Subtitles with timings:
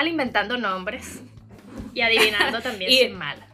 [0.00, 1.22] mal inventando nombres.
[1.94, 3.46] Y adivinando también Y- soy mala.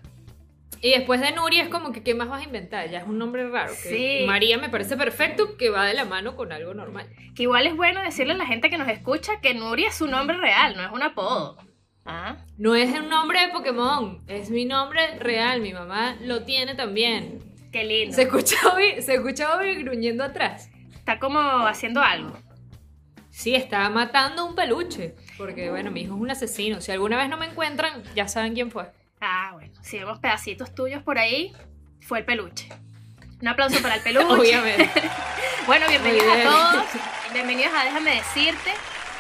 [0.83, 2.89] Y después de Nuri es como que, ¿qué más vas a inventar?
[2.91, 3.73] Ya es un nombre raro.
[3.83, 4.27] que Sí.
[4.27, 7.09] María me parece perfecto que va de la mano con algo normal.
[7.35, 10.07] Que igual es bueno decirle a la gente que nos escucha que Nuri es su
[10.07, 11.57] nombre real, no es un apodo.
[12.05, 12.37] ¿Ah?
[12.59, 15.61] No es un nombre de Pokémon, es mi nombre real.
[15.61, 17.41] Mi mamá lo tiene también.
[17.73, 18.15] Qué lindo.
[18.15, 20.71] Se escucha Bobby, se escucha gruñendo atrás.
[20.95, 22.39] Está como haciendo algo.
[23.37, 25.15] Sí, está matando un peluche.
[25.37, 26.81] Porque, bueno, mi hijo es un asesino.
[26.81, 28.91] Si alguna vez no me encuentran, ya saben quién fue.
[29.21, 29.75] Ah, bueno.
[29.83, 31.53] Si vemos pedacitos tuyos por ahí,
[32.01, 32.67] fue el peluche.
[33.43, 34.27] Un aplauso para el peluche.
[34.27, 34.91] Obviamente.
[35.67, 36.85] Bueno, bienvenidos a todos.
[37.33, 38.71] Bienvenidos a Déjame Decirte.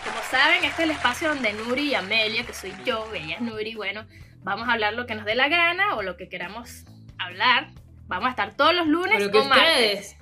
[0.05, 3.41] Como saben, este es el espacio donde Nuri y Amelia, que soy yo, ella es
[3.41, 4.07] Nuri, bueno,
[4.45, 6.85] vamos a hablar lo que nos dé la gana o lo que queramos
[7.19, 7.71] hablar.
[8.07, 10.15] Vamos a estar todos los O lunes lo que o martes.
[10.15, 10.17] ustedes,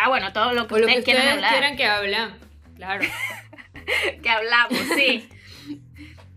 [0.00, 1.50] Ah, bueno, todo lo que o lo que ustedes quieran ustedes hablar.
[1.52, 2.38] quieran que hablan.
[2.76, 3.04] Claro.
[4.22, 5.28] Que hablamos, sí.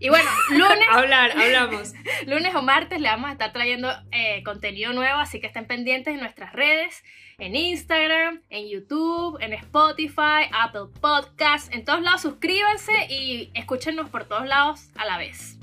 [0.00, 1.92] Y bueno, lunes, Hablar, hablamos.
[2.26, 6.14] lunes o martes le vamos a estar trayendo eh, contenido nuevo, así que estén pendientes
[6.14, 7.02] en nuestras redes,
[7.38, 14.24] en Instagram, en YouTube, en Spotify, Apple Podcasts, en todos lados suscríbanse y escúchenos por
[14.24, 15.58] todos lados a la vez.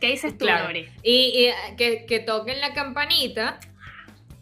[0.00, 0.64] ¿Qué dices tú, Claro.
[0.64, 0.88] Nori?
[1.02, 3.60] Y, y, eh, que, que toquen la campanita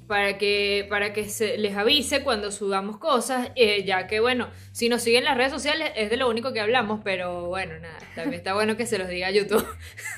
[0.09, 4.89] para que, para que se les avise cuando subamos cosas, eh, ya que bueno, si
[4.89, 7.98] nos siguen en las redes sociales es de lo único que hablamos, pero bueno, nada,
[8.14, 9.67] también está bueno que se los diga YouTube.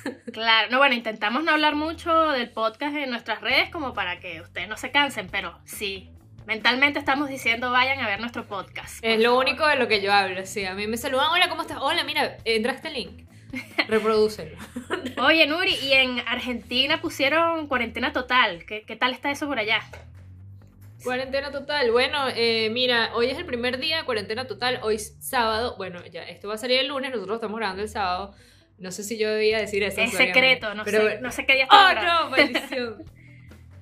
[0.33, 4.41] Claro, no, bueno, intentamos no hablar mucho del podcast en nuestras redes como para que
[4.41, 6.09] ustedes no se cansen, pero sí,
[6.47, 9.01] mentalmente estamos diciendo vayan a ver nuestro podcast.
[9.03, 9.45] Es lo favor.
[9.45, 11.79] único de lo que yo hablo, sí, a mí me saludan, hola, ¿cómo estás?
[11.81, 13.25] Hola, mira, entra este link,
[13.89, 14.57] reprodúcelo.
[15.23, 18.65] Oye, Nuri, y en Argentina pusieron cuarentena total.
[18.67, 19.81] ¿Qué, qué tal está eso por allá?
[21.03, 21.91] Cuarentena total.
[21.93, 24.81] Bueno, eh, mira, hoy es el primer día de cuarentena total.
[24.83, 25.75] Hoy es sábado.
[25.79, 27.11] Bueno, ya esto va a salir el lunes.
[27.11, 28.35] Nosotros estamos grabando el sábado.
[28.79, 30.01] No sé si yo debía decir eso.
[30.01, 32.25] Es secreto, no, pero- sé, no sé qué día está ¡Oh, grabando.
[32.25, 32.31] no!
[32.31, 33.05] Maldición.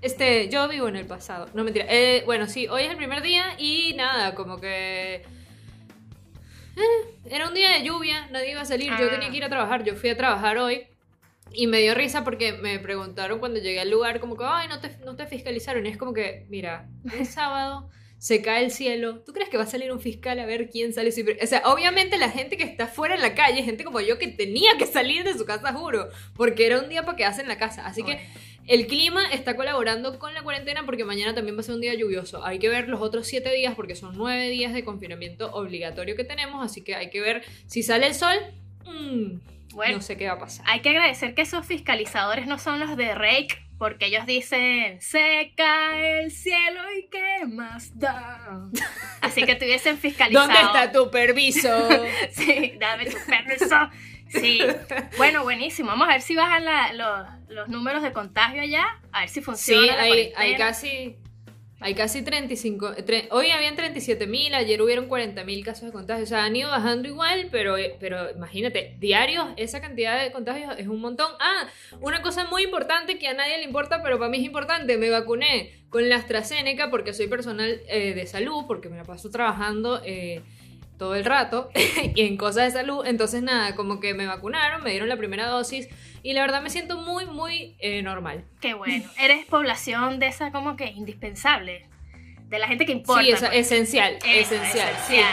[0.01, 1.49] Este, yo vivo en el pasado.
[1.55, 1.85] No, mentira.
[1.89, 5.25] Eh, bueno, sí, hoy es el primer día y nada, como que...
[6.79, 8.91] eh, era un día de lluvia, nadie iba a salir.
[8.99, 9.11] Yo Ah.
[9.11, 9.85] tenía que ir a trabajar.
[9.85, 10.87] Yo fui a trabajar hoy.
[11.53, 14.81] Y me dio risa porque me preguntaron cuando llegué al lugar, como que, ay, no
[14.81, 15.87] te, no te fiscalizaron.
[15.87, 19.21] Y es como que, mira, el sábado se cae el cielo.
[19.25, 21.11] ¿Tú crees que va a salir un fiscal a ver quién sale?
[21.11, 24.29] O sea, obviamente la gente que está fuera en la calle, gente como yo que
[24.29, 27.57] tenía que salir de su casa, juro, porque era un día para quedarse en la
[27.59, 27.87] casa.
[27.87, 28.21] Así que
[28.69, 31.95] el clima está colaborando con la cuarentena porque mañana también va a ser un día
[31.95, 32.45] lluvioso.
[32.45, 36.25] Hay que ver los otros siete días porque son nueve días de confinamiento obligatorio que
[36.25, 36.65] tenemos.
[36.65, 38.37] Así que hay que ver si sale el sol.
[38.85, 39.97] mm, Bueno.
[39.97, 40.65] no sé qué va a pasar.
[40.69, 45.53] Hay que agradecer que esos fiscalizadores no son los de Rake, porque ellos dicen, se
[45.57, 48.69] cae el cielo y qué más da.
[49.21, 50.47] Así que tuviesen fiscalizado.
[50.47, 51.69] ¿Dónde está tu permiso?
[52.33, 53.77] Sí, dame tu permiso.
[54.29, 54.61] Sí,
[55.17, 55.89] bueno, buenísimo.
[55.91, 59.37] Vamos a ver si bajan la- los, los números de contagio allá, a ver si
[59.37, 59.97] Sí, funciona.
[59.97, 61.17] la hay, hay casi.
[61.81, 62.97] Hay casi 35.
[63.07, 66.25] tre- hoy habían 37 mil, ayer hubieron 40 mil casos de contagio.
[66.25, 70.75] O sea, han ido bajando igual, pero, eh, pero imagínate, diarios, esa cantidad de contagios
[70.77, 71.31] es un montón.
[71.39, 71.69] Ah,
[72.01, 75.09] una cosa muy importante que a nadie le importa, pero para mí es importante: me
[75.09, 80.03] vacuné con la AstraZeneca porque soy personal eh, de salud, porque me la paso trabajando.
[80.05, 80.43] eh,
[80.99, 81.71] todo el rato
[82.15, 83.07] y en cosas de salud.
[83.07, 85.89] Entonces, nada, como que me vacunaron, me dieron la primera dosis
[86.23, 88.45] y la verdad me siento muy, muy eh, normal.
[88.61, 89.09] Qué bueno.
[89.19, 91.87] Eres población de esa como que indispensable.
[92.49, 93.23] De la gente que importa.
[93.23, 93.61] Sí, esa- pues.
[93.61, 94.89] esencial, Eso, esencial.
[94.95, 95.33] esencial.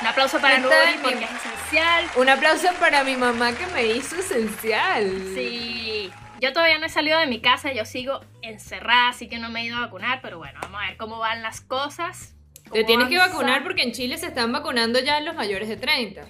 [0.00, 2.04] Un aplauso para Nuri porque es esencial.
[2.12, 2.18] sí.
[2.20, 5.04] Un aplauso para mi mamá que me hizo esencial.
[5.34, 6.10] Sí.
[6.40, 9.60] Yo todavía no he salido de mi casa, yo sigo encerrada, así que no me
[9.60, 12.34] he ido a vacunar, pero bueno, vamos a ver cómo van las cosas.
[12.72, 16.26] Te tienes que vacunar porque en Chile se están vacunando ya los mayores de 30.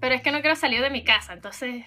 [0.00, 1.84] Pero es que no quiero salir de mi casa, entonces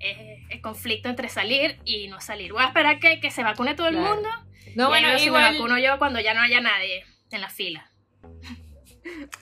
[0.00, 0.16] es
[0.50, 2.52] el conflicto entre salir y no salir.
[2.52, 4.28] Voy a esperar que, que se vacune todo el mundo.
[4.74, 5.54] No, y bueno, si me igual.
[5.54, 7.90] vacuno yo cuando ya no haya nadie en la fila.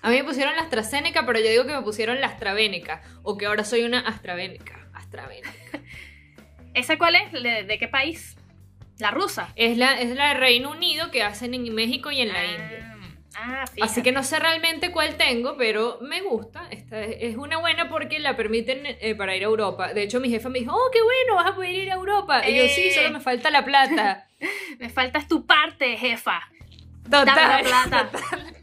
[0.03, 3.03] A mí me pusieron la AstraZeneca, pero yo digo que me pusieron la AstraVeneca.
[3.23, 4.89] O que ahora soy una AstraVeneca.
[4.95, 5.51] AstraVeneca.
[6.75, 7.33] ¿Esa cuál es?
[7.33, 8.37] ¿De, de qué país?
[8.99, 9.53] La rusa.
[9.57, 12.96] Es la, es la de Reino Unido que hacen en México y en la India.
[13.39, 16.67] Ah, Así que no sé realmente cuál tengo, pero me gusta.
[16.71, 19.93] Esta es una buena porque la permiten eh, para ir a Europa.
[19.93, 22.49] De hecho, mi jefa me dijo, oh, qué bueno, vas a poder ir a Europa.
[22.49, 22.93] Y yo, sí, Eh.
[22.95, 24.27] solo me falta la plata.
[24.79, 26.41] Me faltas tu parte, jefa.
[27.09, 27.65] Dame Total.
[27.65, 28.11] la plata.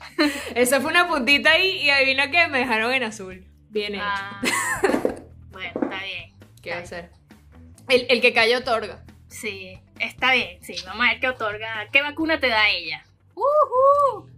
[0.55, 3.43] Esa fue una puntita ahí y adivina que me dejaron en azul.
[3.69, 4.03] Bien hecho.
[4.05, 4.39] Ah,
[5.51, 6.31] bueno, está bien.
[6.61, 7.09] ¿Qué va a hacer?
[7.89, 9.03] El, el que cayó otorga.
[9.27, 10.59] Sí, está bien.
[10.61, 11.87] Sí, vamos a ver qué otorga.
[11.91, 13.03] ¿Qué vacuna te da ella?
[13.33, 14.29] ¡Uhú!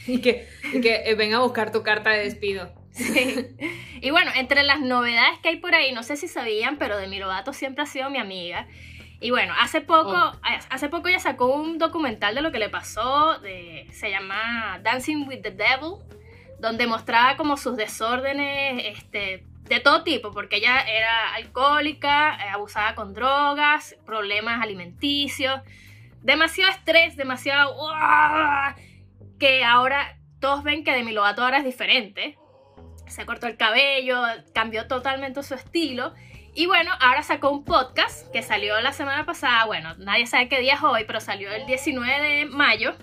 [0.06, 2.72] Y que, y que eh, ven a buscar tu carta de despido.
[2.90, 3.46] Sí.
[4.00, 7.18] Y bueno, entre las novedades que hay por ahí, no sé si sabían, pero Demi
[7.18, 8.66] Lovato siempre ha sido mi amiga.
[9.20, 10.32] Y bueno, hace poco, Oh.
[10.70, 15.28] hace poco ella sacó un documental de lo que le pasó, de, se llama Dancing
[15.28, 15.96] with the Devil,
[16.58, 22.94] donde mostraba como sus desórdenes este, de todo tipo, porque ella era alcohólica, eh, abusaba
[22.94, 25.60] con drogas, problemas alimenticios,
[26.22, 27.76] demasiado estrés, demasiado...
[27.76, 28.74] ¡Uah!
[29.40, 32.38] Que ahora todos ven que Demi Lovato ahora es diferente.
[33.08, 34.22] Se cortó el cabello,
[34.54, 36.14] cambió totalmente su estilo.
[36.54, 39.64] Y bueno, ahora sacó un podcast que salió la semana pasada.
[39.64, 42.94] Bueno, nadie sabe qué día es hoy, pero salió el 19 de mayo.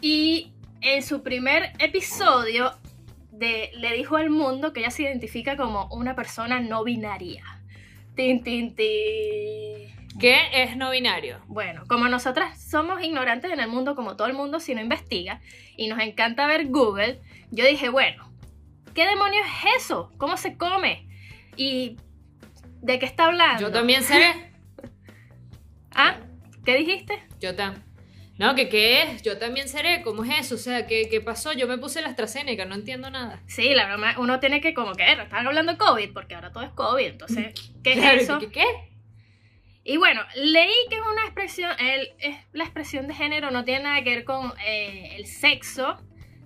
[0.00, 2.78] Y en su primer episodio
[3.32, 7.44] de, le dijo al mundo que ella se identifica como una persona no binaria.
[8.14, 9.97] Tin, tin, tin.
[10.18, 11.40] ¿Qué es no binario?
[11.46, 15.40] Bueno, como nosotras somos ignorantes en el mundo, como todo el mundo si no investiga,
[15.76, 17.20] y nos encanta ver Google,
[17.50, 18.32] yo dije, bueno,
[18.94, 20.12] ¿qué demonios es eso?
[20.18, 21.08] ¿Cómo se come?
[21.56, 21.98] ¿Y
[22.82, 23.62] de qué está hablando?
[23.62, 24.52] Yo también seré.
[25.94, 26.16] ¿Ah?
[26.64, 27.22] ¿Qué dijiste?
[27.40, 27.88] Yo también.
[28.38, 30.54] No, que qué es, yo también seré, ¿cómo es eso?
[30.54, 31.52] O sea, ¿qué, qué pasó?
[31.52, 33.42] Yo me puse la AstraZeneca, no entiendo nada.
[33.46, 36.62] Sí, la broma, uno tiene que como que, están hablando de COVID, porque ahora todo
[36.62, 38.38] es COVID, entonces, ¿qué Claro, es eso?
[38.38, 38.64] ¿qué, qué?
[39.88, 44.04] Y bueno, leí que es una expresión, es, la expresión de género no tiene nada
[44.04, 45.96] que ver con eh, el sexo,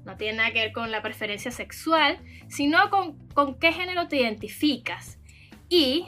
[0.05, 4.19] no tiene nada que ver con la preferencia sexual, sino con, con qué género te
[4.19, 5.19] identificas.
[5.69, 6.07] Y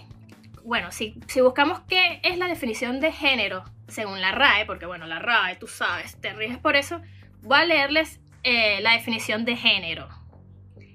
[0.62, 5.08] bueno, si, si buscamos qué es la definición de género según la RAE, porque bueno,
[5.08, 7.02] la RAE, tú sabes, te riges por eso,
[7.42, 10.08] voy a leerles eh, la definición de género.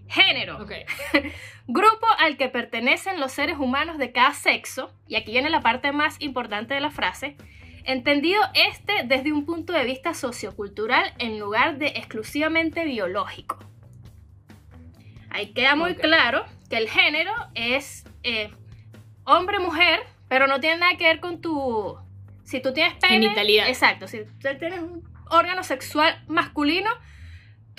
[0.09, 0.59] Género.
[1.67, 5.91] Grupo al que pertenecen los seres humanos de cada sexo, y aquí viene la parte
[5.91, 7.37] más importante de la frase,
[7.83, 13.59] entendido este desde un punto de vista sociocultural en lugar de exclusivamente biológico.
[15.29, 18.51] Ahí queda muy claro que el género es eh,
[19.25, 21.97] hombre-mujer, pero no tiene nada que ver con tu...
[22.43, 23.21] Si tú tienes pene...
[23.21, 23.69] Genitalidad.
[23.69, 26.89] Exacto, si tú tienes un órgano sexual masculino,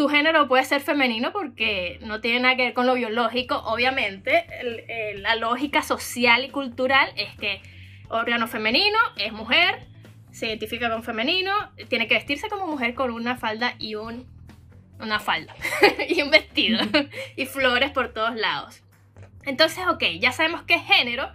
[0.01, 3.57] tu género puede ser femenino porque no tiene nada que ver con lo biológico.
[3.67, 7.61] Obviamente, el- el- la lógica social y cultural es que
[8.09, 9.87] órgano femenino es mujer,
[10.33, 11.53] se identifica con femenino,
[11.91, 14.27] tiene que vestirse como mujer con una falda y un
[14.99, 15.55] una falda
[16.09, 16.81] y un vestido
[17.37, 18.83] y flores por todos lados.
[19.45, 21.31] Entonces, ok, ya sabemos qué es género.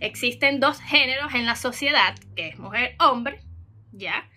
[0.00, 3.40] Existen dos géneros en la sociedad, que es mujer-hombre,
[3.92, 4.28] ¿ya?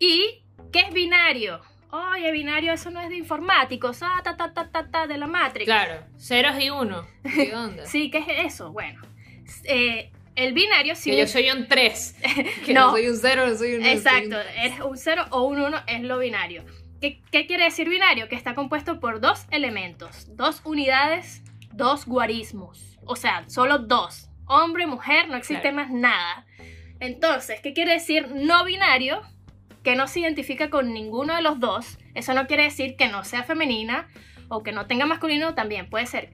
[0.00, 0.42] ¿Y
[0.72, 1.60] qué es binario?
[1.90, 5.26] Oye, binario, eso no es de informáticos, ah, ta, ta, ta, ta, ta, de la
[5.26, 5.64] Matrix.
[5.64, 7.06] Claro, ceros y uno.
[7.22, 7.86] ¿Qué onda?
[7.86, 8.72] Sí, ¿qué es eso?
[8.72, 9.00] Bueno,
[9.64, 11.10] eh, el binario sí.
[11.10, 12.16] Que yo soy un 3.
[12.66, 12.86] Que No.
[12.86, 12.90] no.
[12.92, 13.88] soy un 0, no soy un 1.
[13.90, 16.64] Exacto, es un 0 o un 1 es lo binario.
[17.00, 18.28] ¿Qué, qué quiere decir binario?
[18.28, 21.42] Que está compuesto por dos elementos, dos unidades,
[21.72, 22.98] dos guarismos.
[23.06, 24.28] O sea, solo dos.
[24.46, 25.76] Hombre, mujer, no existe Claro.
[25.76, 26.44] más nada.
[27.00, 29.22] Entonces, ¿qué quiere decir no binario?
[29.82, 31.98] Que no se identifica con ninguno de los dos.
[32.14, 34.08] Eso no quiere decir que no sea femenina
[34.48, 35.88] o que no tenga masculino también.
[35.88, 36.30] Puede ser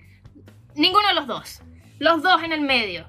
[0.75, 1.63] ninguno de los dos.
[1.99, 3.07] Los dos en el medio.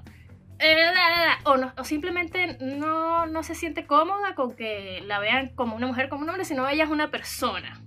[0.58, 1.38] Eh, da, da, da.
[1.44, 5.86] O, no- o simplemente no, no se siente cómoda con que la vean como una
[5.86, 7.80] mujer, como un hombre, sino ella es una persona.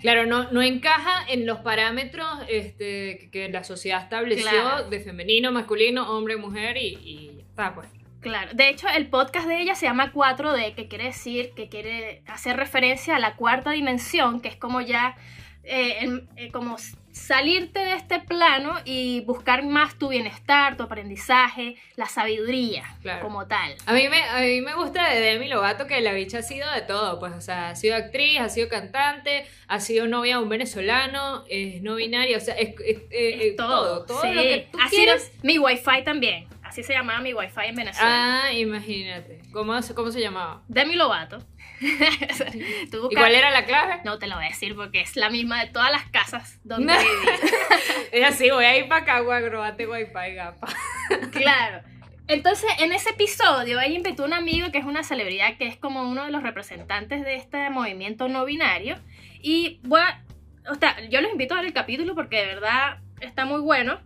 [0.00, 4.88] Claro, no, no encaja en los parámetros este, que- la sociedad estableció Claro.
[4.88, 7.88] de femenino, masculino, hombre, mujer y, y ya está, pues.
[8.20, 8.50] Claro.
[8.54, 12.56] De hecho, el podcast de ella se llama 4D, que quiere decir que quiere hacer
[12.56, 15.16] referencia a la cuarta dimensión, que es como ya,
[15.64, 16.76] eh, eh, como
[17.12, 23.22] salirte de este plano y buscar más tu bienestar, tu aprendizaje, la sabiduría Claro.
[23.22, 23.74] como tal.
[23.86, 26.70] A mí, me, a mí me gusta de Demi Lovato que la bicha ha sido
[26.70, 30.42] de todo, pues, o sea, ha sido actriz, ha sido cantante, ha sido novia de
[30.44, 34.32] un venezolano, es no binaria, o sea, es, es- eh, Es eh, todo, todo sí.
[34.32, 36.46] lo que tú Ha sido mi wifi también.
[36.70, 38.44] Así se llamaba mi wifi en Venezuela.
[38.44, 39.40] Ah, imagínate.
[39.52, 40.62] ¿Cómo, se- cómo se llamaba?
[40.68, 41.38] Demi Lovato.
[42.90, 44.00] Tú ¿Y cuál era la clave?
[44.04, 46.92] No te lo voy a decir porque es la misma de todas las casas donde
[46.96, 47.08] viví.
[48.12, 50.68] Es así, voy a ir para acá, guagróbate wifi, gapa.
[51.32, 51.80] Claro.
[52.28, 55.76] Entonces, en ese episodio, ella invitó a un amigo que es una celebridad, que es
[55.76, 58.96] como uno de los representantes de este movimiento no binario.
[59.42, 60.22] Y voy a-
[60.70, 64.00] o sea, yo los invito a ver el capítulo porque de verdad está muy bueno.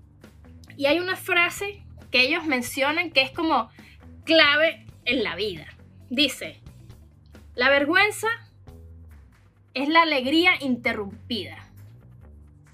[0.77, 1.84] Y hay una frase
[2.15, 3.71] que ellos mencionan que es como
[4.25, 5.67] clave en la vida.
[6.11, 6.61] Dice,
[7.57, 8.29] la vergüenza
[9.75, 11.59] es la alegría interrumpida.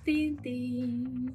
[0.04, 1.34] Tin, tin.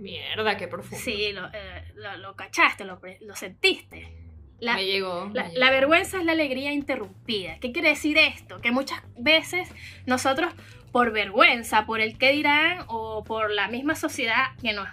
[0.00, 0.98] Mierda, qué profundo.
[0.98, 2.98] Sí, lo, eh, lo- lo cachaste, lo,
[3.36, 4.12] sentiste.
[4.58, 5.26] La, me llegó.
[5.28, 5.60] me la, llegó.
[5.60, 7.60] la vergüenza es la alegría interrumpida.
[7.60, 8.60] ¿Qué quiere decir esto?
[8.60, 9.68] Que muchas veces
[10.06, 10.52] nosotros,
[10.90, 14.88] por vergüenza, por el qué dirán o por la misma sociedad que nos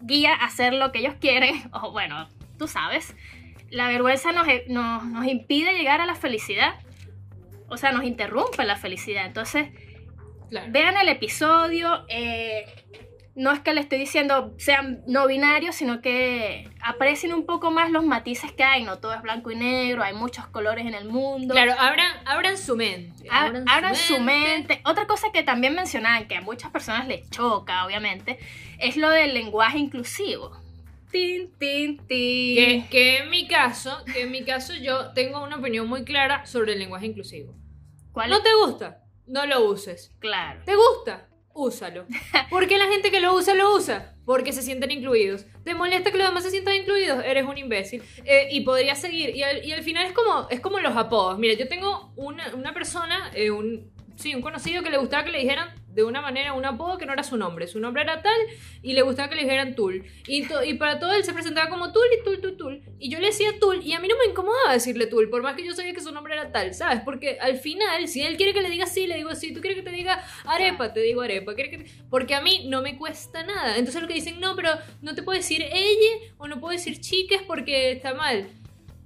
[0.00, 2.28] guía a hacer lo que ellos quieren, o bueno,
[2.58, 3.14] tú sabes,
[3.70, 6.74] la vergüenza nos, nos, nos impide llegar a la felicidad.
[7.70, 9.26] O sea, nos interrumpe la felicidad.
[9.26, 9.68] Entonces,
[10.48, 10.68] Claro.
[10.72, 12.06] vean el episodio.
[12.08, 12.64] eh,
[13.38, 17.90] no es que le estoy diciendo sean no binarios, sino que aprecien un poco más
[17.90, 18.82] los matices que hay.
[18.82, 21.54] No todo es blanco y negro, hay muchos colores en el mundo.
[21.54, 23.28] Claro, abran, abran su mente.
[23.30, 24.80] Ab- Abran su mente.
[24.84, 28.38] Otra cosa que también mencionaban, que a muchas personas les choca, obviamente,
[28.78, 30.60] es lo del lenguaje inclusivo.
[31.10, 32.06] Tin, tin, tin.
[32.06, 36.44] Que, que en mi caso, que en mi caso yo tengo una opinión muy clara
[36.44, 37.54] sobre el lenguaje inclusivo.
[38.12, 39.04] ¿Cuál ¿No te gusta?
[39.26, 40.12] No lo uses.
[40.18, 40.60] Claro.
[40.66, 41.27] ¿Te gusta?
[41.58, 42.06] Úsalo.
[42.50, 44.14] ¿Por qué la gente que lo usa lo usa?
[44.24, 45.44] Porque se sienten incluidos.
[45.64, 47.24] ¿Te molesta que los demás se sientan incluidos?
[47.24, 48.00] Eres un imbécil.
[48.24, 49.34] Eh, y podría seguir.
[49.34, 51.36] Y al, final es como, es como los apodos.
[51.36, 55.32] Mira, yo tengo una, una persona, eh, un, sí, un conocido que le gustaba que
[55.32, 57.66] le dijeran de una manera un apodo que no era su nombre.
[57.66, 58.38] Su nombre era tal
[58.82, 60.04] y le gustaba que le dijeran Tul.
[60.28, 62.82] Y, para todo él se presentaba como Tul y Tul, Tul, Tul.
[63.00, 65.56] Y yo le decía Tul y a mí no me incomodaba decirle Tul, por más
[65.56, 67.00] que yo sabía que su nombre era tal, ¿sabes?
[67.04, 69.52] Porque al final, si él quiere que le diga sí, le digo sí.
[69.52, 70.92] ¿Tú quieres que te diga arepa?
[70.92, 71.54] Te digo arepa.
[71.56, 73.76] ¿Quieres que te- Porque a mí no me cuesta nada.
[73.76, 74.70] Entonces lo que dicen, no, pero
[75.02, 78.48] no te puedo decir ella o no puedo decir chiques porque está mal.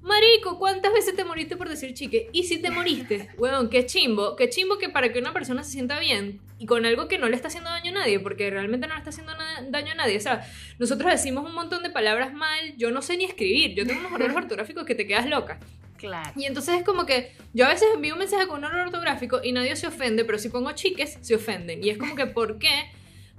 [0.02, 2.28] Marico, ¿cuántas veces te moriste por decir chique?
[2.32, 5.70] Y si te moriste, weón, qué chimbo, qué chimbo que para que una persona se
[5.70, 8.87] sienta bien y con algo que no le está haciendo daño a nadie, porque realmente
[8.87, 9.33] no le está haciendo
[9.71, 10.16] daño a nadie.
[10.16, 13.85] O sea, nosotros decimos un montón de palabras mal, yo no sé ni escribir, yo
[13.85, 15.59] tengo unos errores ortográficos que te quedas loca.
[15.97, 16.31] Claro.
[16.37, 19.40] Y entonces es como que yo a veces envío un mensaje con un error ortográfico
[19.42, 21.83] y nadie se ofende, pero si pongo chiques, se ofenden.
[21.83, 22.92] Y es como que, ¿por qué?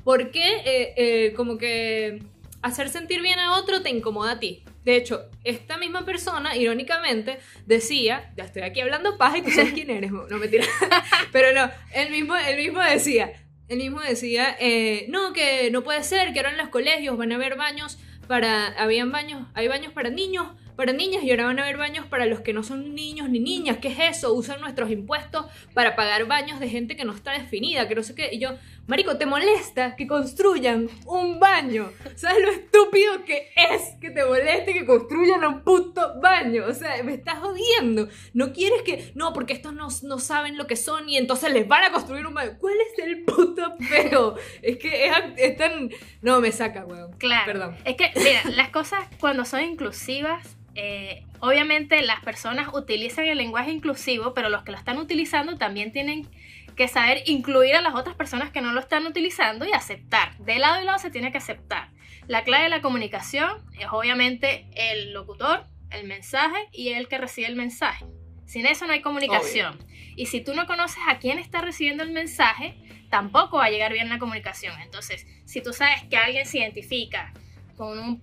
[0.04, 2.22] ¿Por qué eh, eh, como que
[2.62, 4.64] hacer sentir bien a otro te incomoda a ti?
[4.84, 9.74] De hecho, esta misma persona, irónicamente, decía, ya estoy aquí hablando paja y tú sabes
[9.74, 10.66] quién eres, no mentira,
[11.32, 13.34] pero no, él mismo, él mismo decía,
[13.70, 17.32] él mismo decía, eh, no, que no puede ser, que ahora en los colegios van
[17.32, 17.98] a haber baños
[18.28, 22.06] para, habían baños, hay baños para niños, para niñas y ahora van a haber baños
[22.08, 23.78] para los que no son niños ni niñas.
[23.78, 24.34] ¿Qué es eso?
[24.34, 28.16] Usan nuestros impuestos para pagar baños de gente que no está definida, que no sé
[28.16, 28.30] qué.
[28.32, 31.90] Y yo, Marico, ¿te molesta que construyan un baño?
[32.16, 36.66] ¿Sabes lo estúpido que es que te moleste que construyan un puto baño?
[36.68, 38.10] O sea, me estás jodiendo.
[38.34, 39.14] No quieres que.
[39.16, 42.28] No, porque estos no, no saben lo que son y entonces les van a construir
[42.28, 42.58] un baño.
[42.60, 44.36] ¿Cuál es el puto feo?
[44.62, 45.90] Es que es, es tan.
[46.22, 47.14] No, me saca, weón.
[47.14, 47.46] Claro.
[47.46, 47.78] Perdón.
[47.86, 53.72] Es que, mira, las cosas cuando son inclusivas, eh, obviamente las personas utilizan el lenguaje
[53.72, 56.28] inclusivo, pero los que lo están utilizando también tienen
[56.76, 60.38] que saber incluir a las otras personas que no lo están utilizando y aceptar.
[60.38, 61.90] De lado y lado se tiene que aceptar.
[62.28, 67.48] La clave de la comunicación es obviamente el locutor, el mensaje y el que recibe
[67.48, 68.06] el mensaje.
[68.46, 69.78] Sin eso no hay comunicación.
[70.16, 72.76] Y si tú no conoces a quién está recibiendo el mensaje,
[73.10, 74.80] tampoco va a llegar bien la comunicación.
[74.82, 77.34] Entonces, si tú sabes que alguien se identifica
[77.78, 78.22] con un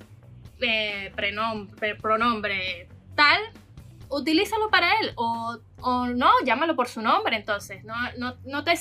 [0.61, 1.12] eh,
[2.00, 3.40] pronombre tal,
[4.10, 5.12] utilízalo para él.
[5.16, 7.36] O, o no, llámalo por su nombre.
[7.36, 8.74] Entonces, no, no, no te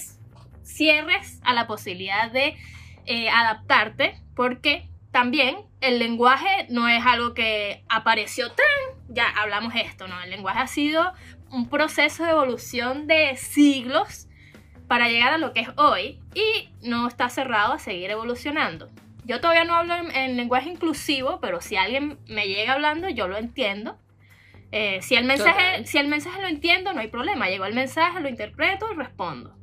[0.63, 2.57] cierres a la posibilidad de
[3.05, 8.65] eh, adaptarte, porque también el lenguaje no es algo que apareció tan,
[9.07, 10.21] ya hablamos esto, ¿no?
[10.21, 11.13] El lenguaje ha sido
[11.49, 14.27] un proceso de evolución de siglos
[14.87, 18.89] para llegar a lo que es hoy y no está cerrado a seguir evolucionando.
[19.25, 23.27] Yo todavía no hablo en, en lenguaje inclusivo, pero si alguien me llega hablando, yo
[23.27, 23.97] lo entiendo.
[24.71, 27.49] Eh, si, el mensaje, si el mensaje lo entiendo, no hay problema.
[27.49, 29.55] Llegó el mensaje, lo interpreto y respondo.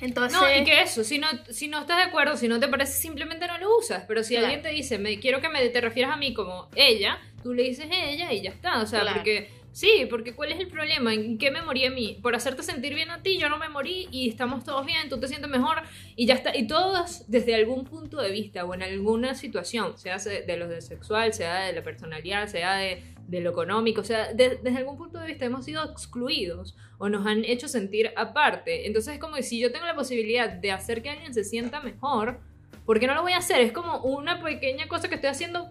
[0.00, 2.66] Entonces, No, y que eso, si no, si no estás de acuerdo, si no te
[2.66, 4.04] parece, simplemente no lo usas.
[4.08, 4.46] Pero si Claro.
[4.46, 7.62] alguien te dice, me quiero que me, te refieras a mí como ella, tú le
[7.62, 8.82] dices ella y ya está.
[8.82, 9.18] O sea, Claro.
[9.18, 11.14] porque sí, porque ¿cuál es el problema?
[11.14, 12.18] ¿En qué me morí a mí?
[12.20, 15.20] Por hacerte sentir bien a ti, yo no me morí y estamos todos bien, tú
[15.20, 15.82] te sientes mejor
[16.16, 16.56] y ya está.
[16.56, 20.66] Y todos desde algún punto de vista o en alguna situación, sea se- de lo
[20.66, 24.78] de sexual, sea de la personalidad, sea de, de lo económico, o sea, de- desde
[24.78, 28.86] algún punto de vista hemos sido excluidos o nos han hecho sentir aparte.
[28.86, 32.40] Entonces es como si yo tengo la posibilidad de hacer que alguien se sienta mejor,
[32.84, 33.60] ¿por qué no lo voy a hacer?
[33.60, 35.70] Es como una pequeña cosa que estoy haciendo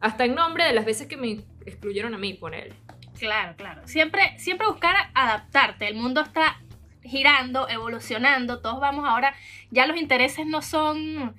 [0.00, 2.74] hasta en nombre de las veces que me excluyeron a mí, ponele.
[3.18, 3.82] Claro, claro.
[3.86, 5.88] Siempre, siempre buscar adaptarte.
[5.88, 6.60] El mundo está
[7.02, 8.60] girando, evolucionando.
[8.60, 9.34] Todos vamos ahora.
[9.70, 11.34] Ya los intereses no son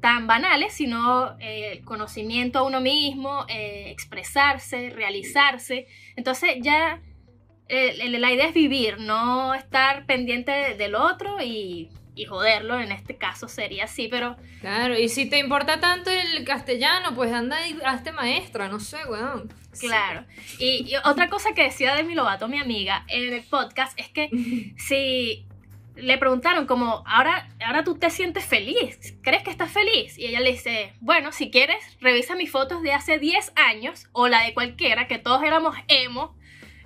[0.00, 5.86] tan banales, sino eh, el conocimiento a uno mismo, eh, expresarse, realizarse.
[6.16, 7.00] Entonces ya
[7.68, 12.90] eh, la idea es vivir, no estar pendiente de- del otro y, y joderlo, en
[12.92, 17.66] este caso sería así, pero Claro, y si te importa tanto el castellano, pues anda
[17.68, 19.52] y hazte maestra, no sé, weón.
[19.78, 20.24] claro.
[20.58, 24.28] Y, y otra cosa que decía Demi Lovato, mi amiga, en el podcast, es que
[24.76, 25.46] si
[26.00, 30.18] le preguntaron como, ahora, ahora tú te sientes feliz, ¿crees que estás feliz?
[30.18, 34.28] Y ella le dice, bueno, si quieres, revisa mis fotos de hace 10 años o
[34.28, 36.36] la de cualquiera, que todos éramos emo.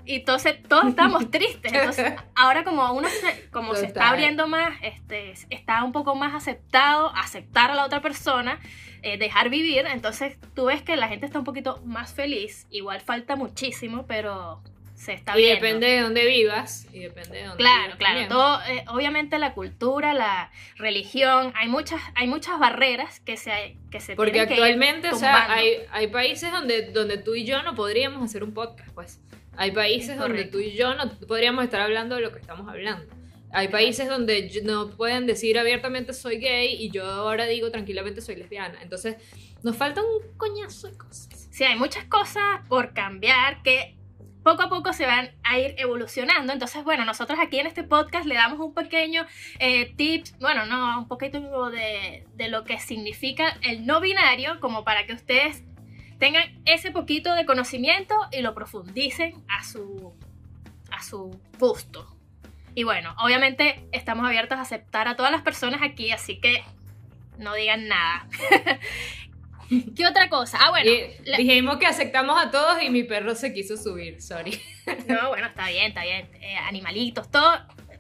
[0.07, 1.73] Y entonces todos estábamos tristes.
[1.73, 6.35] Entonces, ahora como uno se, como se está abriendo más, este, está un poco más
[6.35, 8.61] aceptado, aceptar a la otra persona,
[9.03, 12.67] eh, dejar vivir, entonces tú ves que la gente está un poquito más feliz.
[12.71, 14.63] Igual falta muchísimo, pero
[15.05, 15.61] se está Y viendo.
[15.65, 16.87] depende de dónde vivas.
[16.93, 18.29] Y depende de dónde Claro, vivas claro.
[18.29, 24.01] Todo, eh, obviamente la cultura, la religión, hay muchas, hay muchas barreras que se, que
[24.01, 27.45] se Porque tienen que ir actualmente, o sea, hay, hay países donde, donde tú y
[27.45, 29.21] yo no podríamos hacer un podcast, pues.
[29.57, 32.69] Hay países Es donde tú y yo no podríamos estar hablando de lo que estamos
[32.69, 33.07] hablando.
[33.53, 38.35] Hay países donde no pueden decir abiertamente soy gay y yo ahora digo tranquilamente soy
[38.35, 38.83] lesbiana.
[38.83, 39.15] Entonces,
[39.63, 41.49] nos falta un coñazo de cosas.
[41.53, 43.95] Sí, hay muchas cosas por cambiar que
[44.45, 46.53] poco a poco se van a ir evolucionando.
[46.53, 49.27] Entonces, bueno, nosotros aquí en este podcast le damos un pequeño
[49.59, 54.85] eh, tips, bueno, no, un poquito de, de lo que significa el no binario, como
[54.85, 55.65] para que ustedes
[56.19, 60.13] tengan ese poquito de conocimiento y lo profundicen a su,
[60.91, 62.15] a su gusto.
[62.75, 66.63] Y bueno, obviamente estamos abiertos a aceptar a todas las personas aquí, así que
[67.39, 68.27] no digan nada.
[69.97, 70.59] ¿Qué otra cosa?
[70.61, 70.91] Ah, bueno.
[70.91, 74.61] Y la- dijimos que aceptamos a todos y mi perro se quiso subir, sorry.
[75.09, 76.29] No, bueno, está bien, está bien.
[76.41, 77.51] Eh, animalitos, todo,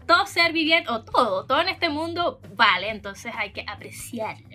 [0.07, 4.47] todo ser viviente, o todo, todo en este mundo vale, entonces hay que apreciarlo.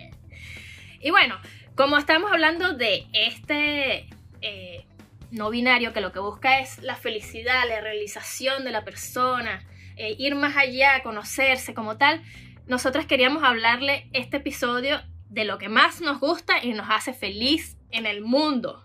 [1.01, 1.39] Y bueno,
[1.75, 4.07] como estamos hablando de este
[4.41, 4.85] eh,
[5.31, 10.15] no binario que lo que busca es la felicidad, la realización de la persona, eh,
[10.17, 12.21] ir más allá, conocerse como tal,
[12.67, 17.77] nosotras queríamos hablarle este episodio de lo que más nos gusta y nos hace feliz
[17.91, 18.83] en el mundo.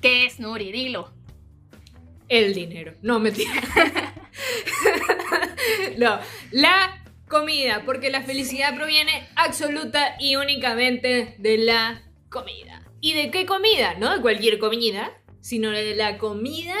[0.00, 0.72] ¿Qué es Nuri?
[0.72, 1.12] Dilo.
[2.28, 2.94] El dinero.
[3.02, 3.50] No, mentira.
[5.98, 6.18] no,
[6.50, 12.82] la comida, porque la felicidad proviene absoluta y únicamente de la comida.
[13.00, 13.94] ¿Y de qué comida?
[13.94, 16.74] No de cualquier comida, sino de la comida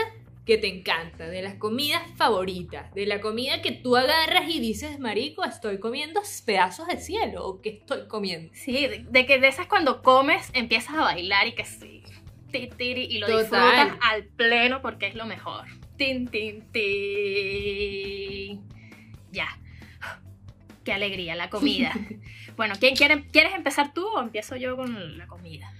[0.48, 4.98] que te encanta, de las comidas favoritas, de la comida que tú agarras y dices,
[4.98, 8.50] marico, estoy comiendo pedazos de cielo, o que estoy comiendo.
[8.54, 12.02] Sí, de, de que de esas cuando comes empiezas a bailar y que sí,
[12.50, 13.42] ti, tiri, y lo Total.
[13.42, 15.66] disfrutas al pleno porque es lo mejor.
[15.98, 18.66] Tin, tin, tin.
[19.30, 19.48] Ya.
[20.82, 21.92] Qué alegría, la comida.
[22.56, 25.70] bueno, ¿quién quiere, ¿quieres empezar tú o empiezo yo con la comida?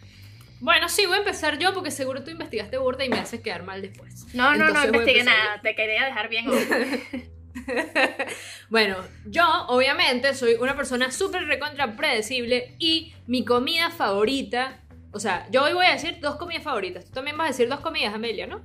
[0.60, 3.62] Bueno, sí, voy a empezar yo porque seguro tú investigaste burda y me haces quedar
[3.62, 4.26] mal después.
[4.34, 5.24] No, no, no Entonces investigué yo.
[5.24, 6.48] nada, te quería dejar bien.
[6.48, 7.14] hoy.
[8.70, 14.80] Bueno, yo obviamente soy una persona súper recontra predecible y mi comida favorita,
[15.12, 17.04] o sea, yo hoy voy a decir dos comidas favoritas.
[17.06, 18.60] Tú también vas a decir dos comidas, Amelia, ¿no?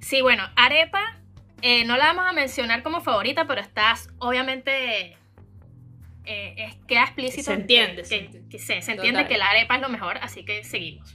[0.00, 1.18] Sí, bueno, arepa,
[1.62, 5.16] eh, no la vamos a mencionar como favorita, pero estás, obviamente,
[6.26, 7.44] eh, es, queda explícito.
[7.44, 8.48] Se entiende, que- se entiende.
[8.50, 9.28] que se, se entiende Total.
[9.28, 11.14] que la arepa es lo mejor, así que seguimos.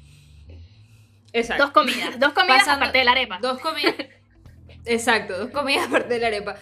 [1.33, 1.63] Exacto.
[1.63, 3.39] Dos comidas, dos comidas Pasando- aparte de la arepa.
[3.41, 3.95] Dos comidas.
[4.85, 6.55] Exacto, dos comidas aparte de la arepa.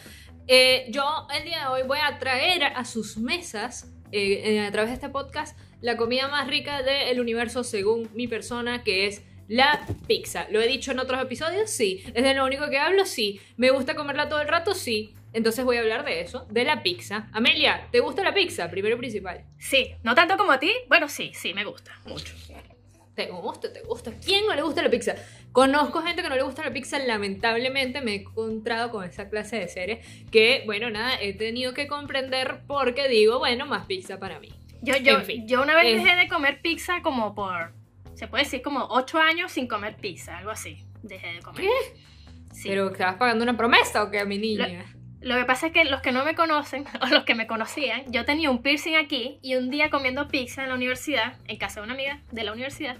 [0.47, 4.89] Eh, yo el día de hoy voy a traer a sus mesas, eh, a través
[4.89, 9.88] de este podcast, la comida más rica del universo según mi persona, que es la
[10.07, 10.47] pizza.
[10.51, 11.69] ¿Lo he dicho en otros episodios?
[11.71, 12.03] Sí.
[12.13, 13.05] ¿Es de lo único que hablo?
[13.05, 13.39] Sí.
[13.57, 14.75] ¿Me gusta comerla todo el rato?
[14.75, 15.13] Sí.
[15.33, 17.29] Entonces voy a hablar de eso, de la pizza.
[17.33, 18.69] Amelia, ¿te gusta la pizza?
[18.69, 19.45] Primero principal.
[19.57, 22.33] Sí, no tanto como a ti, bueno, sí, sí, me gusta mucho.
[23.15, 23.71] ¿Te gusta?
[23.73, 24.11] ¿Te gusta?
[24.25, 25.13] ¿Quién no le gusta la pizza?
[25.51, 29.57] Conozco gente que no le gusta la pizza, lamentablemente me he encontrado con esa clase
[29.59, 34.39] de seres que, bueno, nada, he tenido que comprender porque digo, bueno, más pizza para
[34.39, 34.49] mí.
[34.81, 37.73] Yo, yo, En fin, yo una vez es- dejé de comer pizza como por,
[38.15, 40.85] se puede decir como ocho años sin comer pizza, algo así.
[41.03, 41.65] Dejé de comer.
[42.53, 42.69] Sí.
[42.69, 44.85] Pero, ¿estabas pagando una promesa o qué, mi niña?
[45.21, 48.12] Lo que pasa es que los que no me conocen, o los que me conocían,
[48.12, 51.82] yo tenía un piercing aquí y un día comiendo pizza en la universidad, en casa
[51.82, 52.97] de una amiga de la universidad,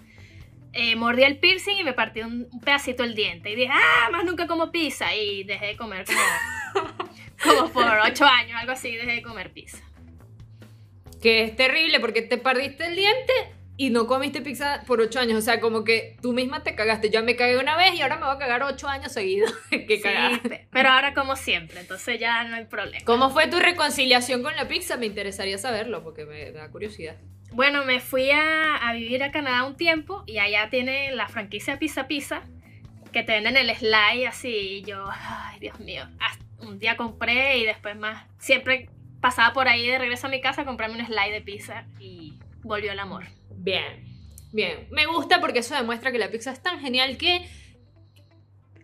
[0.74, 3.50] eh, mordí el piercing y me partí un, un pedacito del diente.
[3.52, 5.16] Y dije, ah, más nunca como pizza.
[5.16, 6.88] Y dejé de comer como,
[7.44, 9.84] como por ocho años, algo así, dejé de comer pizza.
[11.22, 15.38] Que es terrible porque te perdiste el diente y no comiste pizza por ocho años.
[15.38, 17.10] O sea, como que tú misma te cagaste.
[17.10, 19.54] Ya me cagué una vez y ahora me voy a cagar ocho años seguidos.
[19.70, 20.38] Sí, cagada.
[20.44, 23.06] pe- pero ahora como siempre, entonces ya no hay problema.
[23.06, 24.98] ¿Cómo fue tu reconciliación con la pizza?
[24.98, 27.16] Me interesaría saberlo porque me da curiosidad.
[27.54, 31.80] Bueno, me fui a, a vivir a Canadá un tiempo y allá tiene la franquicia
[31.80, 32.42] Pizza Pizza
[33.14, 36.04] que te venden el slide así y yo, ay Dios mío,
[36.60, 38.90] un día compré y después más, siempre
[39.22, 42.34] pasaba por ahí de regreso a mi casa a comprarme un slide de pizza y
[42.64, 43.26] volvió el amor.
[43.56, 44.06] Bien,
[44.52, 44.88] bien.
[44.92, 47.48] Me gusta porque eso demuestra que la pizza es tan genial que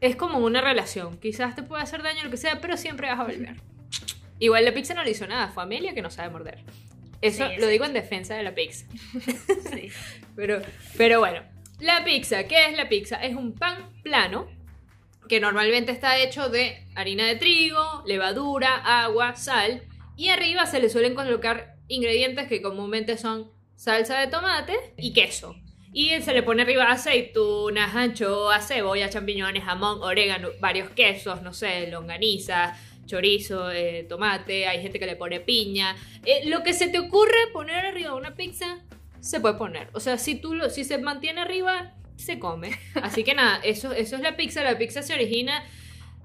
[0.01, 1.17] es como una relación.
[1.19, 3.55] Quizás te puede hacer daño lo que sea, pero siempre vas a volver.
[4.39, 6.63] Igual la pizza no le hizo nada, fue Amelia que no sabe morder.
[7.21, 8.85] Eso Sí, lo digo en defensa de la pizza.
[9.71, 9.89] Sí.
[10.35, 10.61] Pero,
[10.97, 11.41] pero bueno,
[11.79, 13.15] la pizza, ¿qué es la pizza?
[13.15, 14.47] Es un pan plano
[15.27, 19.83] que normalmente está hecho de harina de trigo, levadura, agua, sal
[20.15, 25.55] y arriba se le suelen colocar ingredientes que comúnmente son salsa de tomate y queso.
[25.93, 31.87] Y se le pone arriba aceitunas, anchoas, cebolla, champiñones, jamón, orégano, varios quesos, no sé,
[31.87, 35.95] longaniza, chorizo, eh, tomate, hay gente que le pone piña.
[36.25, 38.79] Eh, lo que se te ocurre poner arriba una pizza,
[39.21, 39.89] se puede poner.
[39.93, 42.71] O sea, si, tú lo, si se mantiene arriba, se come.
[43.01, 44.63] Así que nada, eso, eso es la pizza.
[44.63, 45.63] La pizza se origina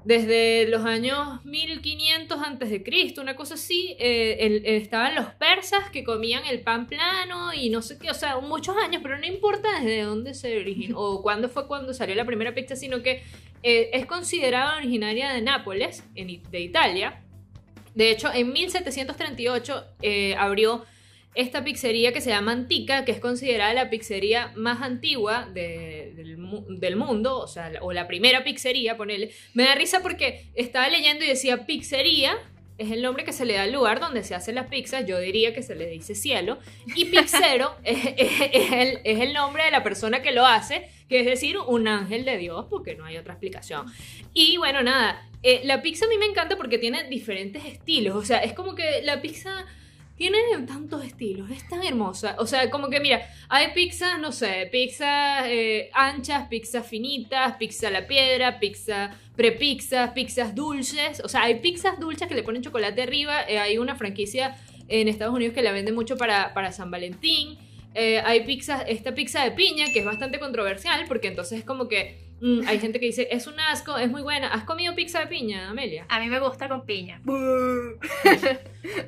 [0.04, 3.96] desde los años 1500 antes de Cristo, una cosa así.
[3.98, 8.14] Eh, el- estaban los persas que comían el pan plano y no sé qué, o
[8.14, 12.14] sea, muchos años, pero no importa desde dónde se originó o cuándo fue cuando salió
[12.14, 13.22] la primera pizza, sino que
[13.62, 17.22] eh, es considerada originaria de Nápoles, en de Italia.
[17.94, 20.84] De hecho, en 1738 eh, abrió
[21.34, 26.36] esta pizzería que se llama Antica, que es considerada la pizzería más antigua de- del,
[26.80, 29.30] del mundo, o sea, la- o la primera pizzería, ponele.
[29.54, 32.36] Me da risa porque estaba leyendo y decía pizzería.
[32.78, 35.04] Es el nombre que se le da al lugar donde se hacen las pizzas.
[35.06, 36.58] Yo diría que se le dice cielo.
[36.96, 40.88] Y pizzero es, es- es el, es el nombre de la persona que lo hace,
[41.08, 43.84] que es decir, un ángel de Dios, porque no hay otra explicación.
[44.32, 48.16] Y bueno, nada, eh, la pizza a mí me encanta porque tiene diferentes estilos.
[48.16, 49.66] O sea, es como que la pizza
[50.20, 52.36] tiene tantos estilos, es tan hermosa.
[52.38, 57.88] O sea, como que mira, hay pizzas, no sé, pizzas eh, anchas, pizzas finitas, pizza
[57.88, 61.22] a la piedra, pizza prepizzas, pizzas dulces.
[61.24, 63.44] O sea, hay pizzas dulces que le ponen chocolate arriba.
[63.48, 67.56] eh, hay una franquicia en Estados Unidos que la vende mucho para, para San Valentín.
[67.94, 71.88] Eh, hay pizzas, esta pizza de piña que es bastante controversial porque entonces es como
[71.88, 74.48] que mm, hay gente que dice, es un asco, es muy buena.
[74.48, 76.06] ¿Has comido pizza de piña, Amelia?
[76.08, 77.20] A mí me gusta con piña.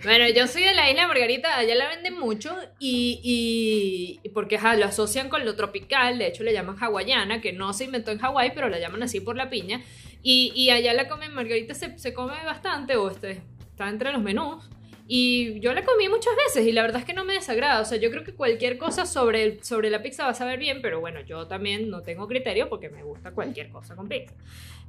[0.05, 4.29] Bueno, yo soy de la isla de Margarita, allá la venden mucho y, y- y
[4.31, 7.85] porque ajá, lo asocian con lo tropical, de hecho le llaman hawaiana, que no se
[7.85, 9.81] inventó en Hawái, pero la llaman así por la piña.
[10.23, 14.21] Y, y allá la comen, Margarita se, se come bastante, o este, está entre los
[14.23, 14.63] menús.
[15.09, 17.81] Y yo la comí muchas veces y la verdad es que no me desagrada.
[17.81, 20.59] O sea, yo creo que cualquier cosa sobre, el- sobre la pizza va a saber
[20.59, 24.33] bien, pero bueno, yo también no tengo criterio porque me gusta cualquier cosa con pizza.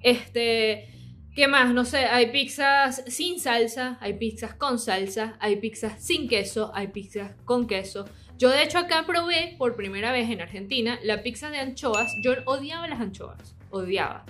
[0.02, 0.88] Este,
[1.36, 1.74] ¿qué más?
[1.74, 6.88] No sé, hay pizzas sin salsa, hay pizzas con salsa, hay pizzas sin queso, hay
[6.88, 8.06] pizzas con queso.
[8.38, 12.12] Yo de hecho acá probé por primera vez en Argentina la pizza de anchoas.
[12.24, 14.26] Yo odiaba las anchoas, odiaba.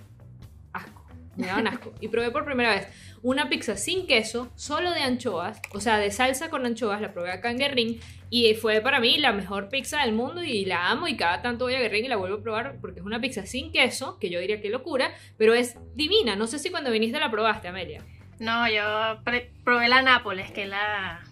[0.71, 1.93] Asco, me daban asco.
[1.99, 2.87] Y probé por primera vez
[3.23, 7.31] una pizza sin queso, solo de anchoas, o sea, de salsa con anchoas, la probé
[7.31, 11.07] acá en Guerrín y fue para mí la mejor pizza del mundo y la amo
[11.07, 13.45] y cada tanto voy a Guerrín y la vuelvo a probar porque es una pizza
[13.45, 16.35] sin queso, que yo diría que locura, pero es divina.
[16.35, 18.03] No sé si cuando viniste la probaste, Amelia.
[18.39, 19.23] No, yo
[19.63, 21.23] probé la Nápoles, que es la,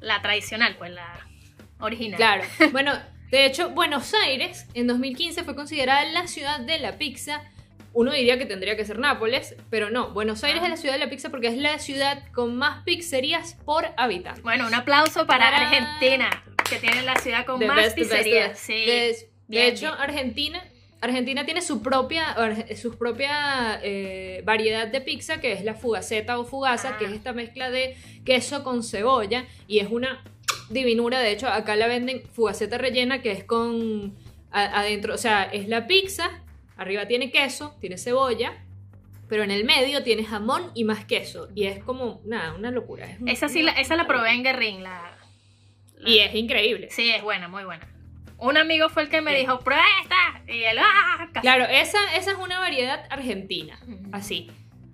[0.00, 1.26] la tradicional, pues la
[1.80, 2.16] original.
[2.16, 2.44] Claro.
[2.72, 2.92] Bueno,
[3.30, 7.42] de hecho, Buenos Aires en 2015 fue considerada la ciudad de la pizza.
[7.92, 10.10] Uno diría que tendría que ser Nápoles, pero no.
[10.10, 10.66] Buenos Aires Ah.
[10.66, 14.42] es la ciudad de la pizza porque es la ciudad con más pizzerías por habitante.
[14.42, 15.64] Bueno, un aplauso para ¡Tarán!
[15.74, 18.50] Argentina, que tiene la ciudad con The más best, pizzerías.
[18.50, 18.60] best.
[18.64, 18.74] Sí.
[19.48, 19.94] De, hecho, bien.
[20.00, 20.62] Argentina,
[21.00, 22.36] Argentina tiene su propia,
[22.80, 26.98] su propia eh, variedad de pizza, que es la fugaceta o fugaza, Ah.
[26.98, 30.22] que es esta mezcla de queso con cebolla, y es una
[30.68, 31.18] divinura.
[31.18, 34.14] De hecho, acá la venden fugaceta rellena, que es con
[34.52, 36.30] a- adentro, o sea, es la pizza,
[36.80, 38.64] arriba tiene queso, tiene cebolla.
[39.28, 41.48] Pero en el medio tiene jamón y más queso.
[41.54, 43.06] Y es como, nada, una locura.
[43.08, 44.82] es Esa sí, la, esa la probé en Guerrín.
[44.82, 45.16] La,
[45.98, 46.88] la- Y es increíble.
[46.90, 47.86] Sí, es buena, muy buena.
[48.38, 50.52] Un amigo fue el que me dijo, prueba esta.
[50.52, 51.28] Y él, ¡ah!
[51.32, 51.42] casi.
[51.42, 53.78] Claro, esa, esa es una variedad argentina.
[54.10, 54.50] Así.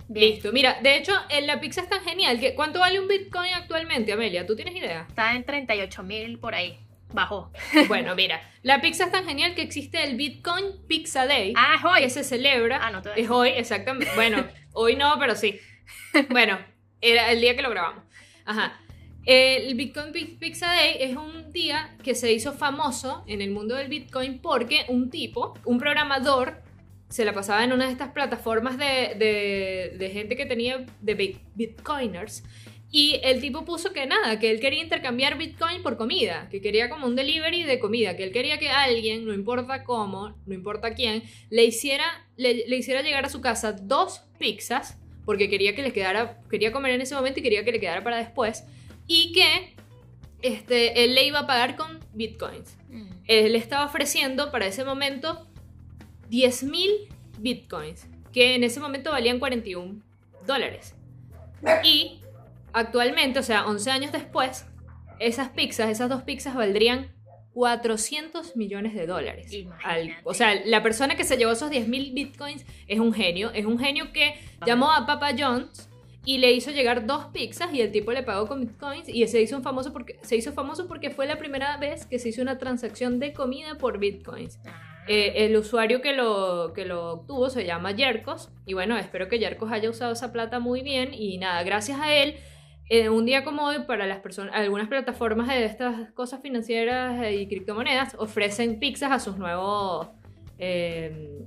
[0.08, 0.32] Bien.
[0.34, 0.52] Listo.
[0.52, 4.12] Mira, de hecho, en la pizza es tan genial que ¿cuánto vale un Bitcoin actualmente,
[4.12, 4.44] Amelia?
[4.46, 5.06] ¿Tú tienes idea?
[5.08, 6.78] Está en 38 mil por ahí.
[7.12, 7.52] Bajó.
[7.88, 11.84] Bueno, mira, la pizza es tan genial que existe el Bitcoin Pizza Day, Ah, es
[11.84, 12.00] hoy.
[12.02, 12.80] que se celebra.
[12.82, 14.12] Ah, no te Es hoy, exactamente.
[14.14, 15.58] Bueno, hoy no, pero sí.
[16.30, 16.58] Bueno,
[17.00, 18.02] era el día que lo grabamos.
[18.44, 18.80] Ajá.
[19.24, 23.74] El Bitcoin Pi- Pizza Day es un día que se hizo famoso en el mundo
[23.74, 26.62] del Bitcoin porque un tipo, un programador,
[27.08, 31.16] se la pasaba en una de estas plataformas de, de- de gente que tenía de
[31.16, 32.44] bit- Bitcoiners.
[32.90, 36.88] Y el tipo puso que nada, que él quería intercambiar Bitcoin por comida, que quería
[36.88, 40.94] como un delivery de comida, que él quería que alguien, no importa cómo, no importa
[40.94, 42.04] quién, le hiciera,
[42.36, 46.72] le, le hiciera llegar a su casa dos pizzas, porque quería que le quedara, quería
[46.72, 48.64] comer en ese momento y quería que le quedara para después,
[49.08, 49.74] y que
[50.42, 52.76] este, él le iba a pagar con bitcoins.
[52.88, 53.08] Mm.
[53.26, 55.48] Él estaba ofreciendo para ese momento
[56.30, 60.00] 10.000 bitcoins, que en ese momento valían 41
[60.46, 60.94] dólares.
[61.82, 62.20] Y
[62.76, 64.66] actualmente, o sea, 11 años después,
[65.18, 67.12] esas pizzas, esas dos pizzas valdrían
[67.54, 69.50] 400 millones de dólares.
[69.82, 73.64] Al- o sea, la persona que se llevó esos 10.000 bitcoins es un genio, es
[73.64, 74.34] un genio que
[74.66, 75.88] llamó a Papa John's
[76.24, 79.40] y le hizo llegar dos pizzas y el tipo le pagó con bitcoins y se
[79.40, 82.42] hizo, un famoso porque, se hizo famoso porque fue la primera vez que se hizo
[82.42, 84.58] una transacción de comida por bitcoins.
[84.66, 84.96] Ah.
[85.08, 88.50] Eh, el usuario que lo, que lo obtuvo se llama Yerkos.
[88.66, 91.14] Y bueno, espero que Yerkos haya usado esa plata muy bien.
[91.14, 92.36] Y nada, gracias a él,
[92.88, 97.34] eh, un día como hoy, para las personas, algunas plataformas de estas cosas financieras eh,
[97.34, 100.08] y criptomonedas ofrecen pizzas a sus nuevos
[100.58, 101.44] eh,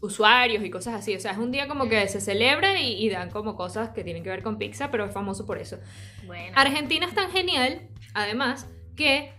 [0.00, 1.14] usuarios y cosas así.
[1.14, 4.04] O sea, es un día como que se celebra y, y dan como cosas que
[4.04, 5.78] tienen que ver con pizza, pero es famoso por eso.
[6.26, 6.52] Bueno.
[6.54, 9.32] Argentina es tan genial, además, que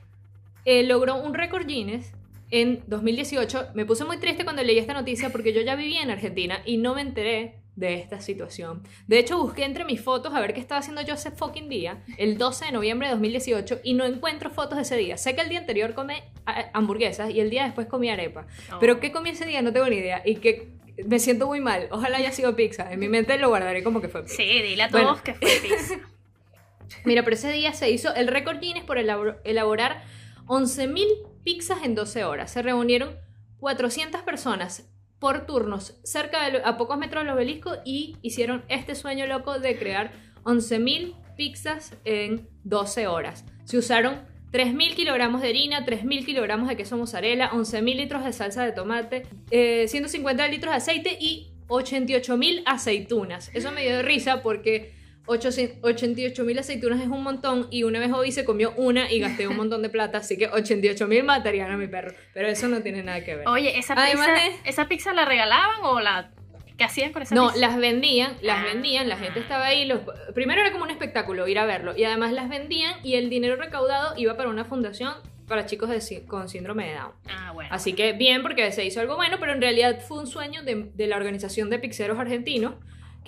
[0.70, 2.12] eh, logró un récord Guinness
[2.50, 3.70] en 2018.
[3.74, 6.76] Me puse muy triste cuando leí esta noticia porque yo ya vivía en Argentina y
[6.76, 8.82] no me enteré de esta situación.
[9.08, 12.04] De hecho, busqué entre mis fotos a ver qué estaba haciendo yo ese fucking día,
[12.18, 15.16] el 12 de noviembre de 2018, y no encuentro fotos de ese día.
[15.16, 18.48] Sé que el día anterior comí ah, hamburguesas y el día después comí arepa.
[18.74, 18.80] Oh.
[18.80, 20.22] Pero qué comí ese día no tengo ni idea.
[20.26, 20.70] Y que
[21.06, 21.88] me siento muy mal.
[21.92, 22.92] Ojalá haya sido pizza.
[22.92, 24.36] En mi mente lo guardaré como que fue pizza.
[24.38, 25.10] Sí, dile a Bueno.
[25.10, 25.96] todos que fue pizza.
[27.06, 30.04] Mira, pero ese día se hizo el récord Guinness por elabor- elaborar
[30.48, 31.06] 11.000
[31.44, 32.50] pizzas en 12 horas.
[32.52, 33.16] Se reunieron
[33.60, 39.26] 400 personas por turnos cerca de, a pocos metros del obelisco y hicieron este sueño
[39.28, 40.12] loco de crear
[40.44, 43.46] 11.000 pizzas en 12 horas.
[43.66, 48.64] Se usaron 3.000 kilogramos de harina, 3.000 kilogramos de queso mozzarella, 11.000 litros de salsa
[48.64, 53.52] de tomate, eh, 150 litros de aceite y 88.000 aceitunas.
[53.54, 54.97] Eso me dio risa porque
[55.28, 59.58] 88.000 aceitunas es un montón y una vez hoy se comió una y gasté un
[59.58, 62.14] montón de plata, así que 88.000 matarían a mi perro.
[62.34, 63.48] Pero eso no tiene nada que ver.
[63.48, 66.32] Oye, ¿esa Además pizza, ¿esa pizza la regalaban o la...
[66.78, 67.60] ¿Qué hacían con esa No, pizza?
[67.60, 68.66] las vendían, las Ah.
[68.72, 69.86] vendían, la gente estaba ahí.
[69.86, 70.00] Los...
[70.36, 73.56] Primero era como un espectáculo ir a verlo y además las vendían y el dinero
[73.56, 75.14] recaudado iba para una fundación
[75.48, 77.12] para chicos de con síndrome de Down.
[77.30, 77.70] Ah, bueno.
[77.74, 80.90] Así que bien, porque se hizo algo bueno, pero en realidad fue un sueño de,
[80.94, 82.76] de la organización de pizzeros argentinos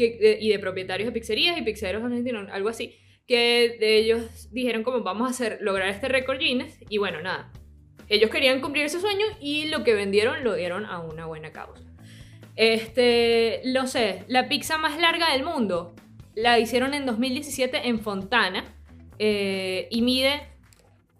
[0.08, 2.96] de- y de propietarios de pizzerías y pizzeros argentinos, algo así,
[3.28, 7.52] que ellos dijeron como vamos a hacer, lograr este récord Guinness y bueno, nada.
[8.08, 11.84] Ellos querían cumplir ese sueño y lo que vendieron lo dieron a una buena causa.
[12.56, 15.94] Este, lo sé, la pizza más larga del mundo
[16.36, 18.66] la hicieron en 2017 en Fontana
[19.20, 20.42] eh, y mide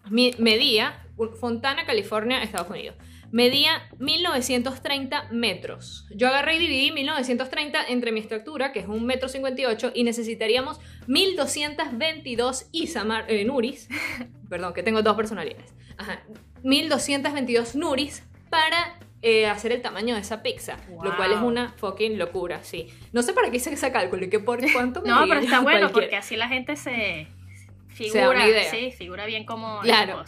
[0.10, 1.06] mi- medía,
[1.40, 2.96] Fontana, California, Estados Unidos.
[3.32, 6.08] Medía 1930 metros.
[6.16, 10.80] Yo agarré y dividí 1930 entre mi estructura, que es un metro 58, y necesitaríamos
[11.08, 13.88] 1222 Isamar, eh, Nuris.
[14.50, 15.74] Perdón, que tengo dos personalidades.
[15.98, 16.22] Ajá.
[16.64, 20.78] 1222 Nuris para eh, hacer el tamaño de esa pizza.
[21.04, 22.88] Lo cual es una fucking locura, sí.
[23.14, 25.60] No sé para qué hice ese cálculo y que por cuánto me No, pero está
[25.62, 27.28] bueno porque así la gente se
[27.96, 28.72] Se da una figura, idea.
[28.72, 30.24] sí, figura bien cómo Claro.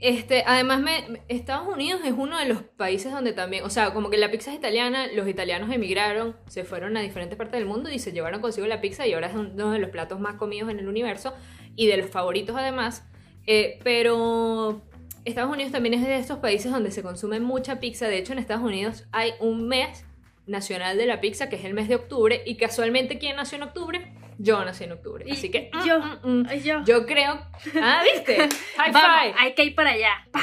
[0.00, 0.80] Este, además,
[1.26, 4.52] Estados Unidos es uno de los países donde también, o sea, como que la pizza
[4.52, 8.40] es italiana, los italianos emigraron, se fueron a diferentes partes del mundo y se llevaron
[8.40, 11.34] consigo la pizza y ahora es uno de los platos más comidos en el universo
[11.74, 13.04] y de los favoritos además.
[13.46, 14.82] Eh, pero
[15.24, 18.06] Estados Unidos también es de estos países donde se consume mucha pizza.
[18.06, 20.04] De hecho, en Estados Unidos hay un mes
[20.46, 23.64] nacional de la pizza que es el mes de octubre y casualmente, ¿quién nació en
[23.64, 24.12] octubre?
[24.38, 25.24] Yo nací en octubre.
[25.26, 26.46] Y Así que yo, mm, mm, mm.
[26.48, 26.84] Ay, yo.
[26.84, 27.40] yo creo...
[27.82, 28.36] Ah, ¿viste?
[28.76, 30.26] High Vamos, hay que ir para allá.
[30.30, 30.42] Pa.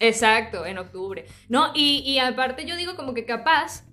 [0.00, 1.26] Exacto, en octubre.
[1.48, 3.84] No, y, y aparte yo digo como que capaz.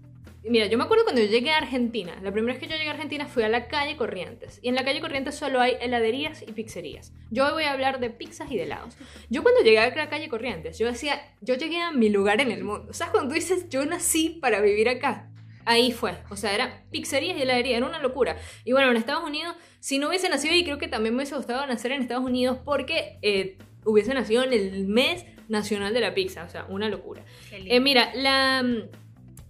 [0.43, 2.17] Mira, yo me acuerdo cuando yo llegué a Argentina.
[2.21, 4.59] La primera vez que yo llegué a Argentina fui a la calle Corrientes.
[4.61, 7.11] Y en la calle Corrientes solo hay heladerías y pizzerías.
[7.29, 8.95] Yo hoy voy a hablar de pizzas y de helados.
[9.29, 12.51] Yo cuando llegué a la calle Corrientes, yo decía, yo llegué a mi lugar en
[12.51, 12.93] el mundo.
[12.93, 15.29] ¿Sabes cuando tú dices, yo nací para vivir acá?
[15.69, 16.13] Ahí fue.
[16.29, 18.37] O sea, era pizzerías y heladerías, era una locura.
[18.63, 21.35] Y bueno, en Estados Unidos, si no hubiese nacido, y creo que también me hubiese
[21.35, 26.13] gustado nacer en Estados Unidos porque eh, hubiese nacido en el mes nacional de la
[26.13, 26.43] pizza.
[26.43, 27.23] O sea, una locura.
[27.51, 28.63] Eh, mira, la.
[28.63, 28.83] mm,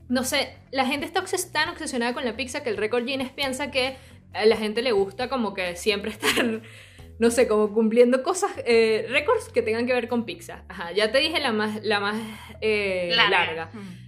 [0.09, 3.31] No sé, la gente está obses- tan obsesionada con la pizza que el récord Guinness
[3.31, 3.97] piensa que
[4.33, 6.61] a la gente le gusta como que siempre estar,
[7.19, 10.63] no sé, como cumpliendo cosas, eh, récords que tengan que ver con pizza.
[10.69, 12.15] Ajá, ya te dije la más, la más
[12.61, 13.69] eh, larga.
[13.73, 14.06] Mm.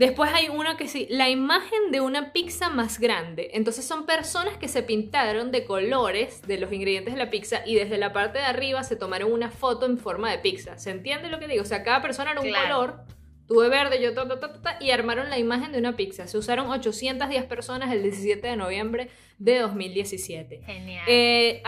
[0.00, 3.50] Después hay una que sí, la imagen de una pizza más grande.
[3.52, 7.74] Entonces son personas que se pintaron de colores de los ingredientes de la pizza y
[7.74, 10.78] desde la parte de arriba se tomaron una foto en forma de pizza.
[10.78, 11.60] ¿Se entiende lo que digo?
[11.60, 12.76] O sea, cada persona era un Claro.
[12.78, 13.00] color.
[13.46, 16.26] Tuve verde, yo ta, ta, ta, ta, ta, y armaron la imagen de una pizza.
[16.26, 20.62] Se usaron 810 personas el 17 de noviembre de 2017.
[20.64, 21.04] Genial.
[21.08, 21.62] Eh,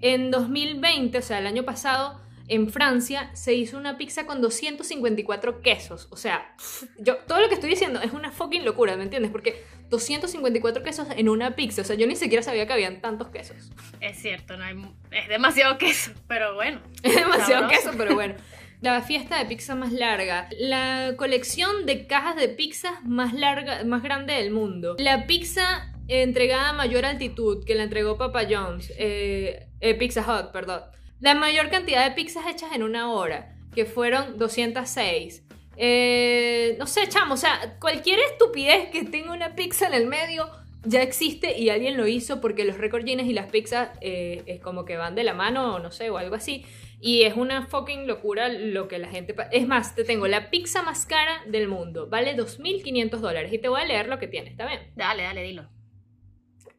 [0.00, 5.62] en 2020, o sea, el año pasado, en Francia se hizo una pizza con 254
[5.62, 6.08] quesos.
[6.10, 6.54] O sea,
[6.98, 9.32] yo todo lo que estoy diciendo es una fucking locura, ¿me entiendes?
[9.32, 11.82] Porque 254 quesos en una pizza.
[11.82, 13.56] O sea, yo ni siquiera sabía que habían tantos quesos.
[14.00, 14.76] Es cierto, no hay,
[15.10, 16.80] es demasiado queso, pero bueno.
[17.02, 18.34] Es demasiado queso, pero bueno.
[18.80, 20.48] La fiesta de pizza más larga.
[20.58, 24.96] La colección de cajas de pizza más larga, más grande del mundo.
[24.98, 28.92] La pizza entregada a mayor altitud que la entregó Papa John's.
[28.98, 30.82] Eh, eh, pizza Hut, perdón.
[31.20, 35.42] La mayor cantidad de pizzas hechas en una hora, que fueron 206.
[35.78, 40.50] Eh, no sé, chamo, o sea, cualquier estupidez que tenga una pizza en el medio
[40.84, 44.84] ya existe y alguien lo hizo porque los Guinness y las pizzas eh, es como
[44.84, 46.64] que van de la mano o no sé, o algo así.
[47.00, 49.34] Y es una fucking locura lo que la gente...
[49.52, 52.08] Es más, te tengo la pizza más cara del mundo.
[52.08, 53.52] Vale 2.500 dólares.
[53.52, 54.80] Y te voy a leer lo que tiene, ¿está bien?
[54.96, 55.75] Dale, dale, dilo.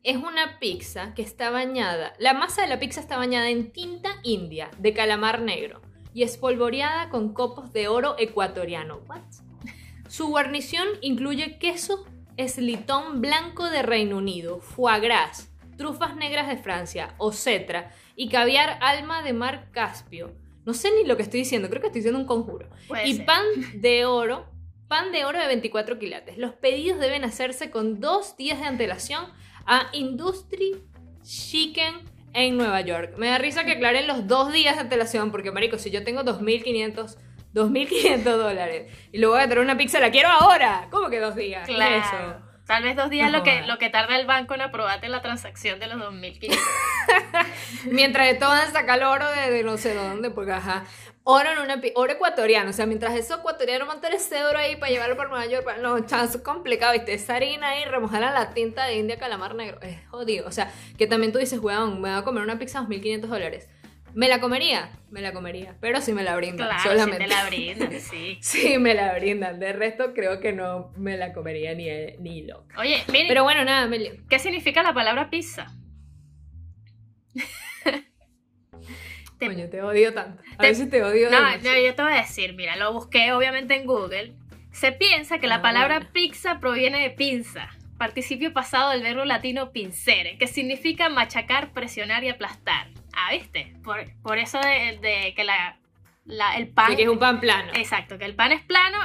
[0.07, 2.13] Es una pizza que está bañada...
[2.17, 5.81] La masa de la pizza está bañada en tinta india de calamar negro.
[6.13, 9.01] Y espolvoreada con copos de oro ecuatoriano.
[9.09, 9.19] ¿What?
[10.07, 12.05] Su guarnición incluye queso
[12.37, 19.23] eslitón blanco de Reino Unido, foie gras, trufas negras de Francia, ocetra y caviar alma
[19.23, 20.31] de mar Caspio.
[20.63, 22.69] No sé ni lo que estoy diciendo, creo que estoy diciendo un conjuro.
[22.87, 23.25] Puede y ser.
[23.25, 23.43] pan
[23.73, 24.45] de oro,
[24.87, 26.37] pan de oro de 24 quilates.
[26.37, 29.25] Los pedidos deben hacerse con dos días de antelación
[29.67, 30.81] a Industry
[31.23, 31.95] Chicken
[32.33, 33.13] en Nueva York.
[33.17, 36.21] Me da risa que aclaren los dos días de antelación, porque marico, si yo tengo
[36.23, 37.17] 2.500...
[37.53, 38.91] 2.500 dólares.
[39.11, 40.87] Y luego voy a traer una pizza, la quiero ahora.
[40.91, 41.65] ¿Cómo que dos días?
[41.65, 41.95] ¿Qué es Claro.
[41.95, 42.43] eso?
[42.67, 45.21] Tal vez dos días No lo, que, lo que tarda el banco en aprobarte la
[45.23, 46.55] transacción de los 2.500.
[47.91, 50.83] Mientras de todo van a sacar oro de, de no sé dónde, porque ajá.
[51.29, 54.93] Oro en una oro ecuatoriano, o sea, mientras esos ecuatorianos montan ese oro ahí para
[54.93, 57.13] llevarlo para Nueva York, para, no, chance complicado, ¿viste?
[57.13, 60.47] Esa harina ahí, remojarla en la tinta de India calamar negro, es jodido.
[60.47, 63.19] O sea, que también tú dices, weón, me voy a comer una pizza a 2.500
[63.27, 63.67] dólares.
[64.13, 64.89] ¿Me la comería?
[65.11, 67.25] Me la comería, pero si me la brindan, Claro, solamente.
[67.25, 68.37] si te la brindan, sí.
[68.41, 69.59] Sí, me la brindan.
[69.59, 71.87] De resto, creo que no me la comería ni,
[72.19, 72.79] ni loca.
[72.79, 73.99] Oye, miren, Pero bueno, nada, me...
[74.29, 75.67] ¿qué significa la palabra pizza?
[79.39, 80.41] Te- Coño, te odio tanto.
[80.53, 81.29] A te- veces te odio.
[81.29, 84.33] No, no, yo te voy a decir, mira, lo busqué obviamente en Google.
[84.71, 86.11] Se piensa que la Ah, palabra bueno.
[86.13, 92.29] pizza proviene de pinza, participio pasado del verbo latino pincere, que significa machacar, presionar y
[92.29, 92.87] aplastar.
[93.13, 93.73] Ah, ¿viste?
[93.83, 95.77] Por, por eso de, de que la,
[96.25, 96.91] la- el pan...
[96.91, 97.71] De que es un pan plano.
[97.75, 98.97] Exacto, que el pan es plano,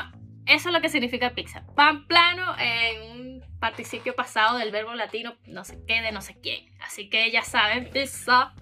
[0.47, 1.65] eso es lo que significa pizza.
[1.75, 6.37] Pan plano en un participio pasado del verbo latino no sé qué de no sé
[6.43, 6.67] quién.
[6.81, 8.53] Así que ya saben, pizza.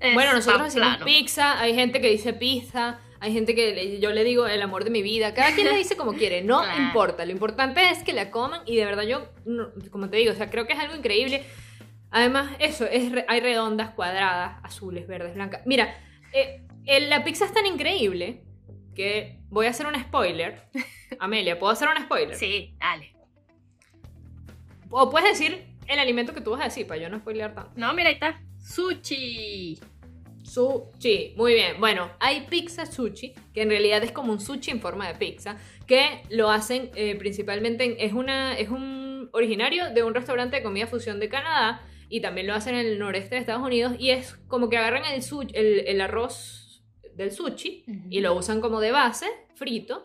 [0.00, 1.04] Es Bueno, nosotros pan decimos plano.
[1.04, 4.84] pizza, hay gente que dice pizza, hay gente que le- yo le digo el amor
[4.84, 6.82] de mi vida, cada quien le dice como quiere, no Claro.
[6.82, 10.32] importa, lo importante es que la coman y de verdad yo, no- como te digo,
[10.32, 11.44] o sea, creo que es algo increíble.
[12.10, 15.60] Además, eso, es, hay redondas, cuadradas, azules, verdes, blancas.
[15.66, 15.94] Mira,
[16.32, 18.42] eh, el- la pizza es tan increíble
[18.94, 20.62] que voy a hacer un spoiler.
[21.20, 22.34] Amelia, ¿puedo hacer un spoiler?
[22.36, 23.12] Sí, dale.
[24.90, 27.72] O puedes decir el alimento que tú vas a decir, para yo no spoilear tanto.
[27.76, 28.40] No, mira, ahí está.
[28.74, 29.78] Sushi.
[30.42, 31.78] Sushi, muy bien.
[31.78, 35.58] Bueno, hay pizza sushi, que en realidad es como un sushi en forma de pizza,
[35.86, 40.62] que lo hacen eh, principalmente, en- es, una, es un originario de un restaurante de
[40.62, 44.10] comida fusión de Canadá y también lo hacen en el noreste de Estados Unidos y
[44.10, 45.22] es como que agarran el,
[45.86, 46.82] el arroz
[47.14, 50.02] del sushi y lo usan como de base, frito,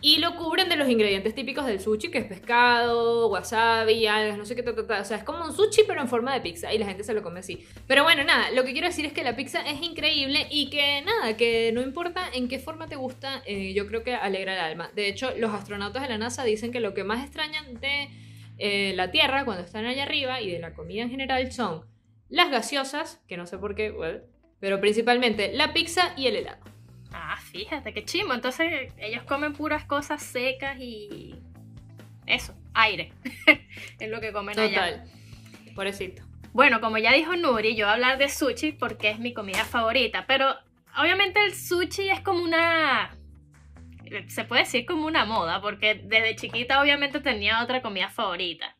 [0.00, 4.44] y lo cubren de los ingredientes típicos del sushi, que es pescado, wasabi, algas, no
[4.44, 6.72] sé qué, ta, ta, o sea, es como un sushi pero en forma de pizza
[6.72, 7.66] y la gente se lo come así.
[7.86, 11.02] Pero bueno, nada, lo que quiero decir es que la pizza es increíble y que
[11.02, 14.60] nada, que no importa en qué forma te gusta, eh, yo creo que alegra el
[14.60, 14.90] alma.
[14.94, 18.08] De hecho, los astronautas de la NASA dicen que lo que más extrañan de
[18.58, 21.84] eh, la Tierra cuando están allá arriba y de la comida en general son
[22.28, 24.22] las gaseosas, que no sé por qué, well,
[24.60, 26.75] pero principalmente la pizza y el helado.
[27.12, 28.34] Ah, fíjate, qué chimo.
[28.34, 31.34] Entonces ellos comen puras cosas secas y...
[32.26, 33.12] Eso, aire.
[34.00, 34.90] es lo que comen allá.
[34.90, 35.10] Total.
[35.74, 36.22] Pobrecito.
[36.52, 39.64] Bueno, como ya dijo Nuri, yo voy a hablar de sushi porque es mi comida
[39.64, 40.54] favorita, pero
[40.98, 43.14] obviamente el sushi es como una...
[44.28, 48.74] Se puede decir como una moda, porque desde chiquita obviamente tenía otra comida favorita,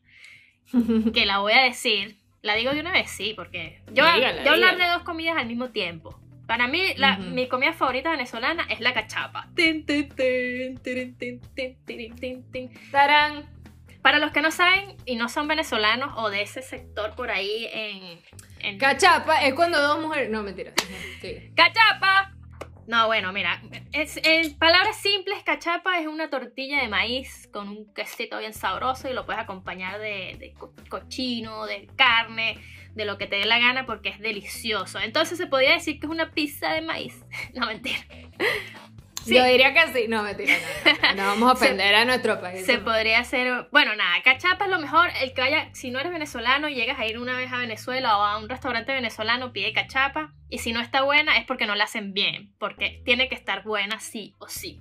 [1.13, 2.17] que la voy a decir.
[2.41, 5.47] La digo de una vez, sí, porque yo, Dígala, yo hablar de dos comidas al
[5.47, 6.19] mismo tiempo.
[6.47, 9.47] Para mí, la- mi comida favorita venezolana es la cachapa.
[14.01, 17.67] Para los que no saben y no son venezolanos o de ese sector por ahí
[17.73, 18.19] en...
[18.59, 20.29] en Cachapa es cuando dos mujeres.
[20.29, 20.71] No, mentira.
[21.55, 22.33] ¡Cachapa!
[22.87, 27.93] No, bueno, mira, es, en palabras simples, cachapa es una tortilla de maíz con un
[27.93, 32.57] quesito bien sabroso y lo puedes acompañar de, de co- cochino, de carne,
[32.97, 34.99] de lo que te dé la gana porque es delicioso.
[34.99, 37.23] Entonces se podría decir que es una pizza de maíz.
[37.53, 37.99] No, mentira.
[39.23, 39.35] Sí.
[39.35, 40.07] Yo diría que sí.
[40.07, 40.53] No, mentira,
[40.85, 42.65] no, no, vamos a ofender a nuestro país.
[42.65, 46.13] Se podría hacer, bueno, nada, cachapa es lo mejor, el que vaya, si no eres
[46.13, 50.33] venezolano, llegas a ir una vez a Venezuela o a un restaurante venezolano, pide cachapa,
[50.49, 53.63] y si no está buena es porque no la hacen bien, porque tiene que estar
[53.63, 54.79] buena sí o sí.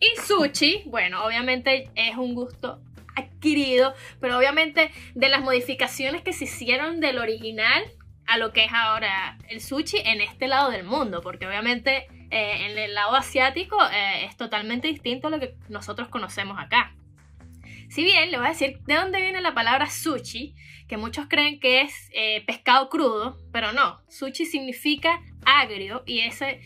[0.00, 2.80] Y sushi, bueno, obviamente es un gusto
[3.18, 7.84] adquirido, pero obviamente de las modificaciones que se hicieron del original
[8.28, 12.66] a lo que es ahora el sushi en este lado del mundo, porque obviamente eh,
[12.70, 16.94] en el lado asiático eh, es totalmente distinto a lo que nosotros conocemos acá.
[17.88, 20.54] Si bien le voy a decir de dónde viene la palabra sushi,
[20.86, 26.60] que muchos creen que es eh, pescado crudo, pero no, sushi significa agrio y ese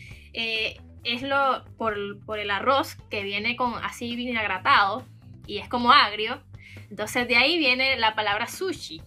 [1.03, 1.95] es lo por,
[2.39, 5.05] el arroz que viene con así vinagratado
[5.45, 6.41] y es como agrio.
[6.89, 9.01] Entonces de ahí viene la palabra sushi.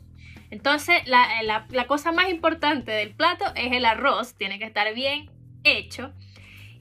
[0.50, 5.30] Entonces la, la cosa más importante del plato es el arroz, tiene que estar bien
[5.64, 6.12] hecho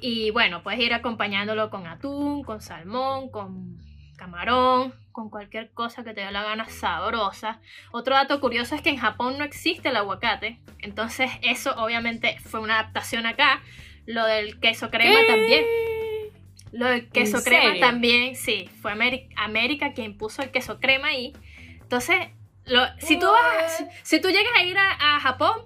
[0.07, 3.77] y bueno, puedes ir acompañándolo con atún, con salmón, con
[4.17, 7.59] camarón, con cualquier cosa que te dé la gana sabrosa.
[7.91, 12.59] Otro dato curioso es que en Japón no existe el aguacate, entonces eso obviamente fue
[12.59, 13.61] una adaptación acá.
[14.05, 15.65] Lo del queso crema también.
[16.71, 18.91] Lo del queso crema también, sí, fue
[19.35, 21.33] América, quien puso el queso crema ahí.
[21.81, 22.17] Entonces,
[22.99, 25.61] si, tú vas, si, tú llegas a ir a, a Japón,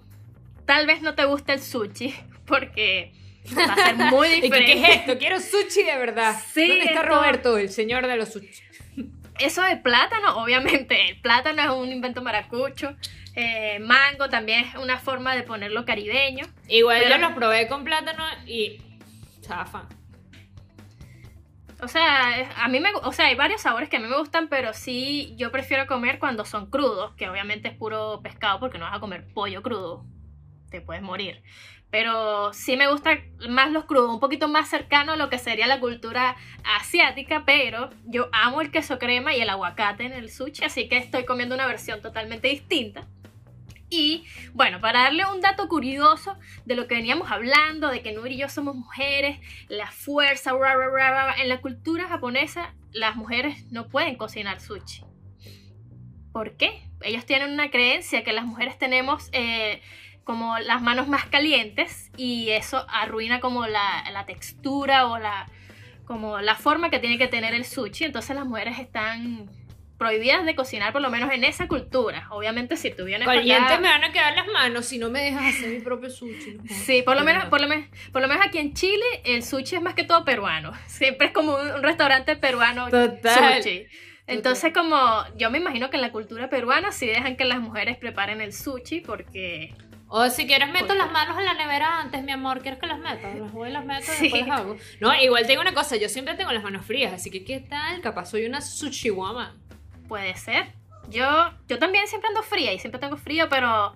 [0.66, 2.14] tal vez no te guste el sushi,
[2.46, 3.14] porque
[3.58, 4.74] Va a ser muy diferente.
[4.74, 5.18] ¿Qué, es esto?
[5.18, 6.36] Quiero sushi de verdad.
[6.56, 8.50] ¿Dónde está Roberto, el señor de los sushi?
[9.40, 12.96] Eso de plátano, obviamente, el plátano es un invento maracucho.
[13.36, 16.46] Eh, mango también es una forma de ponerlo caribeño.
[16.68, 18.82] Igual yo los probé con plátano y
[19.42, 19.88] chafa.
[21.82, 24.50] O sea, a mí me, o sea, hay varios sabores que a mí me gustan,
[24.50, 28.86] pero sí yo prefiero comer cuando son crudos, que obviamente es puro pescado porque no
[28.86, 30.06] vas a comer pollo crudo,
[30.70, 31.42] te puedes morir.
[31.90, 33.18] Pero sí me gusta
[33.50, 37.90] más los crudos, un poquito más cercano a lo que sería la cultura asiática, pero
[38.06, 41.56] yo amo el queso crema y el aguacate en el sushi, así que estoy comiendo
[41.56, 43.08] una versión totalmente distinta.
[43.90, 48.36] Y bueno, para darle un dato curioso de lo que veníamos hablando, de que Nuri
[48.36, 50.54] y yo somos mujeres, la fuerza,
[51.38, 55.04] en la cultura japonesa las mujeres no pueden cocinar sushi.
[56.32, 56.84] ¿Por qué?
[57.02, 59.30] Ellos tienen una creencia que las mujeres tenemos...
[59.32, 59.82] Eh,
[60.30, 65.50] como las manos más calientes y eso arruina como la, la, textura o la,
[66.06, 68.06] como la forma que tiene que tener el sushi.
[68.06, 69.50] Entonces las mujeres están
[70.00, 72.26] prohibidas de cocinar, por lo menos en esa cultura.
[72.32, 75.54] Obviamente si tú vienes Caliente me van a quedar las manos si no me dejas
[75.54, 76.58] hacer mi propio sushi.
[76.70, 79.76] sí, por lo, menos, por, lo menos, por lo menos aquí en Chile el sushi
[79.76, 80.72] es más que todo peruano.
[80.88, 83.62] Siempre es como un, restaurante peruano Total.
[83.62, 83.86] sushi.
[84.26, 84.98] Entonces, como
[85.36, 88.54] yo me imagino que en la cultura peruana sí dejan que las mujeres preparen el
[88.54, 89.74] sushi porque
[90.12, 92.98] o si quieres meto las manos en la nevera antes, mi amor, ¿quieres que las
[92.98, 93.32] meta?
[93.36, 94.78] Las voy y las meto y después las hago.
[95.00, 98.02] No, igual tengo una cosa, yo siempre tengo las manos frías, así que ¿qué tal?
[98.02, 99.69] Capaz soy una sushi woman.
[100.10, 100.74] Puede ser.
[101.10, 101.26] Yo,
[101.70, 103.96] yo también siempre ando fría y siempre tengo frío, pero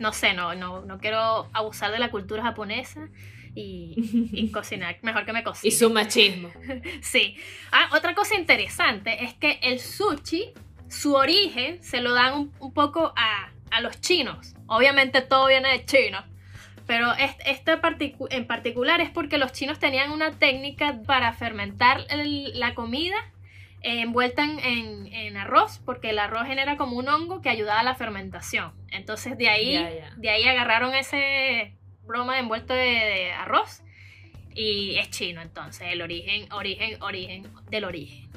[0.00, 3.08] no sé, no, no, no quiero abusar de la cultura japonesa
[3.54, 5.72] y, cocinar mejor que me cocine.
[5.72, 6.50] Y su machismo.
[7.00, 7.36] sí.
[7.70, 10.52] Ah, otra cosa interesante es que el sushi,
[10.88, 14.54] su origen, se lo dan un poco a a los chinos.
[14.66, 16.26] Obviamente todo viene de China.
[16.86, 17.78] Pero este,
[18.30, 22.04] en particular es porque los chinos tenían una técnica para fermentar
[22.54, 23.16] la comida
[23.82, 28.72] envuelta en, arroz, porque el arroz genera como un hongo que ayudaba a la fermentación.
[28.90, 31.74] Entonces de ahí, de ahí agarraron ese
[32.04, 33.82] broma de envuelto de, arroz
[34.54, 38.28] y es chino entonces, el origen, origen, origen del origen.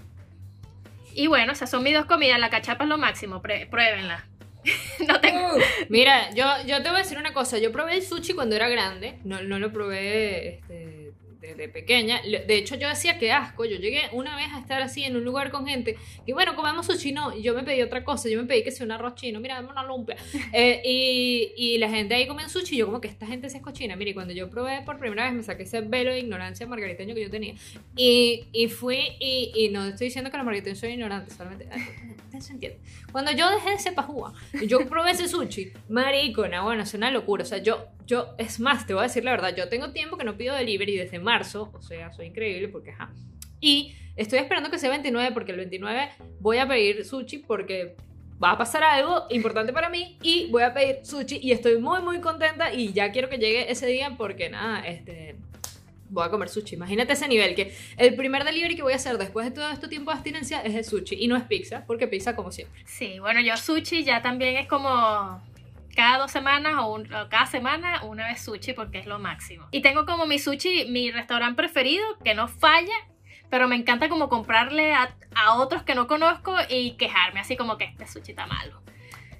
[1.15, 4.25] Y bueno, esas son mis dos comidas, la cachapa es lo máximo, pruébenla.
[5.07, 5.49] no tengo.
[5.89, 7.57] Mira, yo, yo te voy a decir una cosa.
[7.57, 9.19] Yo probé el sushi cuando era grande.
[9.23, 11.02] No, no lo probé este,
[11.43, 12.21] desde pequeña.
[12.21, 13.65] De hecho, yo decía que asco.
[13.65, 15.97] Yo llegué una vez a estar así en un lugar con gente.
[16.25, 17.11] Y bueno, comemos sushi.
[17.11, 18.29] No, yo me pedí otra cosa.
[18.29, 19.41] Yo me pedí que sea un arroz chino.
[19.41, 20.15] Mira, dame una lumpia.
[20.55, 22.75] Eh, y, y, la gente ahí come sushi.
[22.75, 23.95] Y yo, como que esta gente se es cochina.
[23.95, 27.23] Mire, cuando yo probé por primera vez, me saqué ese velo de ignorancia margariteño que
[27.23, 27.55] yo tenía.
[27.95, 28.99] Y, y fui.
[29.19, 31.33] Y, y no estoy diciendo que los margariteños son ignorantes.
[31.33, 31.67] Solamente
[32.41, 32.79] se entiende.
[33.11, 34.33] Cuando yo dejé de ser pajúa,
[34.67, 37.43] yo probé ese sushi, maricona, bueno, es una locura.
[37.43, 40.17] O sea, yo, yo, es más, te voy a decir la verdad, yo tengo tiempo
[40.17, 43.11] que no pido delivery desde marzo, o sea, soy increíble porque, ajá.
[43.59, 47.95] Y estoy esperando que sea 29 porque el 29 voy a pedir sushi porque
[48.43, 52.01] va a pasar algo importante para mí y voy a pedir sushi y estoy muy
[52.01, 55.35] muy contenta y ya quiero que llegue ese día porque nada, este
[56.09, 56.75] voy a comer sushi.
[56.75, 59.87] Imagínate ese nivel, que el primer delivery que voy a hacer después de todo este
[59.87, 62.81] tiempo de abstinencia es el sushi y no es pizza, porque pizza como siempre.
[62.85, 65.41] Sí, bueno, yo sushi ya también es como
[65.95, 69.67] cada dos semanas o, un- o cada semana una vez sushi porque es lo máximo.
[69.71, 72.95] Y tengo como mi sushi, mi restaurante preferido, que no falla,
[73.49, 77.77] pero me encanta como comprarle a, a otros que no conozco y quejarme así como
[77.77, 78.81] que este sushi está malo.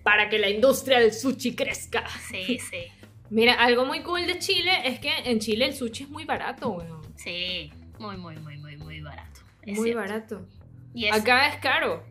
[0.04, 2.08] Para que la industria del sushi crezca.
[2.30, 2.84] Sí, sí,
[3.30, 6.70] Mira, algo muy cool de Chile es que en Chile el sushi es muy barato,
[6.70, 7.01] weón.
[7.16, 9.39] sí, muy, muy, muy, muy, muy barato.
[9.64, 10.01] Es Muy cierto.
[10.01, 10.47] barato.
[10.93, 12.04] Y es- Acá es caro.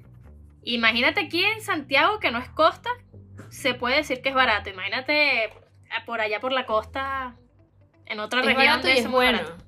[0.64, 2.88] Imagínate aquí en Santiago, que no es costa,
[3.52, 4.70] se puede decir que es barato.
[4.70, 5.50] Imagínate eh,
[6.06, 7.36] por allá por la costa,
[8.06, 9.38] en otra Es región, barato y es bueno.
[9.38, 9.64] barato.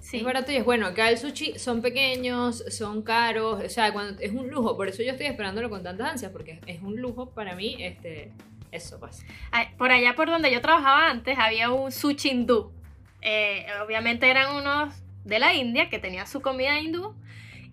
[0.00, 0.16] Sí.
[0.18, 0.86] Es barato y es bueno.
[0.86, 3.62] Acá el sushi son pequeños, son caros.
[3.64, 4.76] O sea, cuando, es un lujo.
[4.76, 6.32] Por eso yo estoy esperándolo con tantas ansias.
[6.32, 7.76] Porque es un lujo para mí.
[7.78, 8.32] Este,
[8.72, 9.24] eso pasa.
[9.52, 12.72] Ay, Por allá por donde yo trabajaba antes había un sushi hindú.
[13.20, 14.94] Eh, obviamente eran unos
[15.24, 17.14] de la India que tenían su comida hindú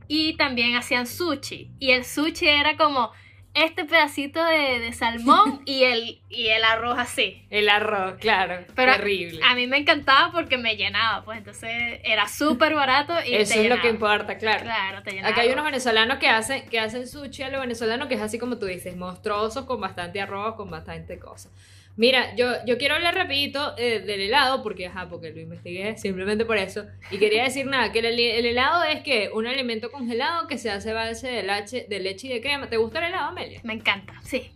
[0.07, 1.71] y también hacían sushi.
[1.79, 3.11] Y el sushi era como
[3.53, 7.45] este pedacito de, de salmón y el, y el arroz así.
[7.49, 8.65] El arroz, claro.
[8.75, 9.41] Pero terrible.
[9.43, 13.63] A mí me encantaba porque me llenaba, pues entonces era súper barato y Eso te
[13.63, 14.63] es lo que importa, claro.
[14.63, 15.29] Claro, te llenaba.
[15.29, 18.37] Acá hay unos venezolanos que hacen, que hacen sushi a lo venezolano que es así
[18.39, 21.51] como tú dices, monstruoso, con bastante arroz, con bastante cosas.
[21.99, 26.45] Mira, yo, yo quiero hablar rapidito eh, del helado, porque ajá, porque lo investigué simplemente
[26.45, 26.85] por eso.
[27.11, 30.71] Y quería decir nada, que el, el helado es que un alimento congelado que se
[30.71, 32.69] hace base de leche, de leche y de crema.
[32.69, 33.59] ¿Te gusta el helado, Amelia?
[33.65, 34.49] Me encanta, sí.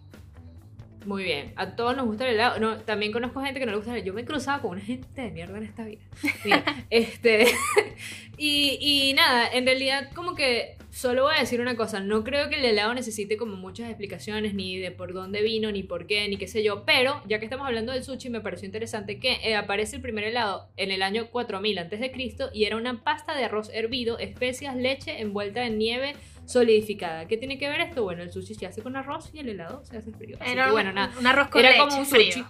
[1.06, 2.60] Muy bien, a todos nos gusta el helado.
[2.60, 4.08] No, también conozco gente que no le gusta el helado.
[4.08, 6.02] Yo me he cruzado con una gente de mierda en esta vida.
[6.44, 7.48] Mira, este.
[8.38, 12.00] y, y nada, en realidad, como que solo voy a decir una cosa.
[12.00, 15.84] No creo que el helado necesite como muchas explicaciones, ni de por dónde vino, ni
[15.84, 16.86] por qué, ni qué sé yo.
[16.86, 20.24] Pero, ya que estamos hablando del sushi, me pareció interesante que eh, aparece el primer
[20.24, 22.14] helado en el año 4000 a.C.
[22.54, 27.28] y era una pasta de arroz hervido, especias, leche envuelta en nieve solidificada.
[27.28, 28.04] ¿Qué tiene que ver esto?
[28.04, 30.38] Bueno, el sushi se hace con arroz y el helado se hace frío.
[30.40, 31.14] Así Era que, bueno, nada.
[31.20, 32.32] un arroz con Era leche como un frío.
[32.32, 32.46] sushi.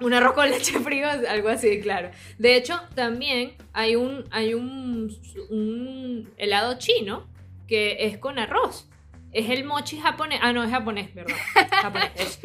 [0.00, 2.10] Un arroz con leche frío, algo así, claro.
[2.38, 5.16] De hecho, también hay un, hay un,
[5.50, 7.28] un helado chino
[7.68, 8.88] que es con arroz.
[9.32, 10.40] Es el mochi japonés.
[10.42, 11.34] Ah, no, es japonés, perdón.
[11.70, 12.40] Japonés.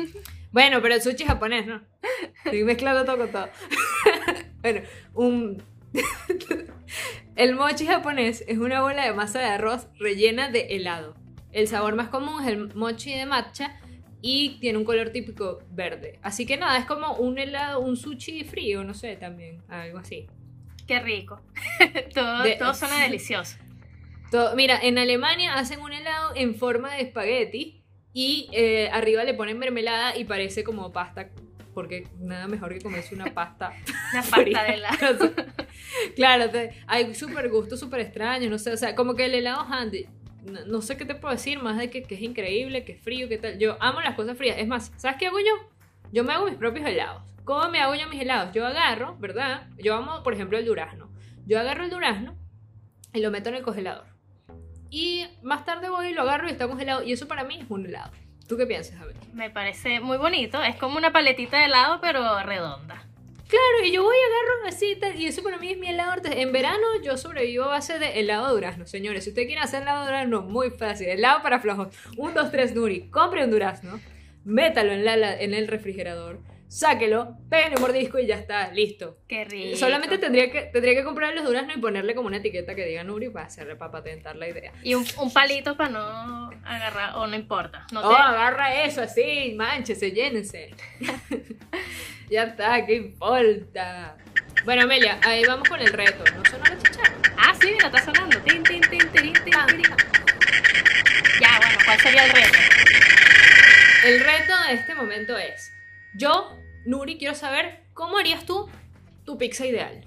[0.51, 1.82] Bueno, pero el sushi es japonés, ¿no?
[2.45, 3.49] Estoy mezclando todo con todo.
[4.61, 4.82] bueno,
[5.13, 5.61] un...
[7.36, 11.16] el mochi japonés es una bola de masa de arroz rellena de helado.
[11.52, 13.80] El sabor más común es el mochi de matcha
[14.22, 16.20] y tiene un color típico verde.
[16.22, 20.28] Así que nada, es como un helado, un sushi frío, no sé, también, algo así.
[20.88, 21.41] Qué rico.
[22.14, 23.58] todo, De- todo suena delicioso.
[24.32, 27.84] Todo- mira, en Alemania hacen un helado en forma de espagueti
[28.14, 31.30] y eh, arriba le ponen mermelada y parece como pasta,
[31.78, 33.71] porque nada mejor que comerse una pasta.
[34.13, 35.32] Una pasta de helado.
[36.15, 39.61] claro, te- hay súper gustos súper extraños, no sé, o sea, como que el helado
[39.61, 40.07] handy.
[40.43, 43.01] No, no sé qué te puedo decir más de que, que es increíble, que es
[43.03, 43.59] frío, que tal.
[43.59, 44.57] Yo amo las cosas frías.
[44.57, 45.69] Es más, ¿sabes qué hago yo?
[46.11, 47.21] Yo me hago mis propios helados.
[47.43, 48.55] ¿Cómo me hago yo mis helados?
[48.55, 49.67] Yo agarro, ¿verdad?
[49.78, 51.11] Yo amo, por ejemplo, el durazno.
[51.45, 52.36] Yo agarro el durazno
[53.13, 54.05] y lo meto en el congelador.
[54.89, 57.03] Y más tarde voy y lo agarro y está congelado.
[57.03, 58.11] Y eso para mí es un helado.
[58.48, 59.16] ¿Tú qué piensas, Abel?
[59.34, 60.62] Me parece muy bonito.
[60.64, 63.04] Es como una paletita de helado, pero redonda.
[63.48, 66.22] Claro, y yo voy y agarro así, y eso para mí es mi helado.
[66.26, 69.24] En verano yo sobrevivo a base de helado de durazno, señores.
[69.24, 71.08] Si usted quiere hacer helado de durazno, muy fácil.
[71.08, 71.88] Helado para flojos.
[72.18, 73.10] Un, dos, tres, Nuri.
[73.10, 74.02] Compre un durazno,
[74.43, 77.38] métalo en, la- en el refrigerador, sáquelo,
[77.76, 79.20] un mordisco y ya está, listo.
[79.28, 79.78] Qué rico.
[79.78, 83.03] Solamente tendría que, tendría que comprar los duraznos y ponerle como una etiqueta que diga
[83.03, 84.72] Nuri para hacerle, para patentar la idea.
[84.84, 87.86] Y un, un palito para no agarrar, o no importa.
[87.91, 90.76] No Oh, te- agarra eso así, manchese, llénense.
[92.30, 94.18] ya está, ¿qué importa?
[94.65, 96.24] Bueno, Amelia, ahí vamos con el reto.
[96.36, 97.13] ¿No sonó la chicharra?
[97.38, 98.38] Ah, sí, mira, está sonando.
[98.41, 99.86] Tin, tin, tin, tirin, tin, tirin.
[101.39, 102.57] Ya, bueno, ¿cuál sería el reto?
[104.05, 105.72] El reto de este momento es:
[106.16, 106.49] Yo,
[106.86, 108.70] Nuri, quiero saber cómo harías tú
[109.26, 110.03] tu pizza ideal.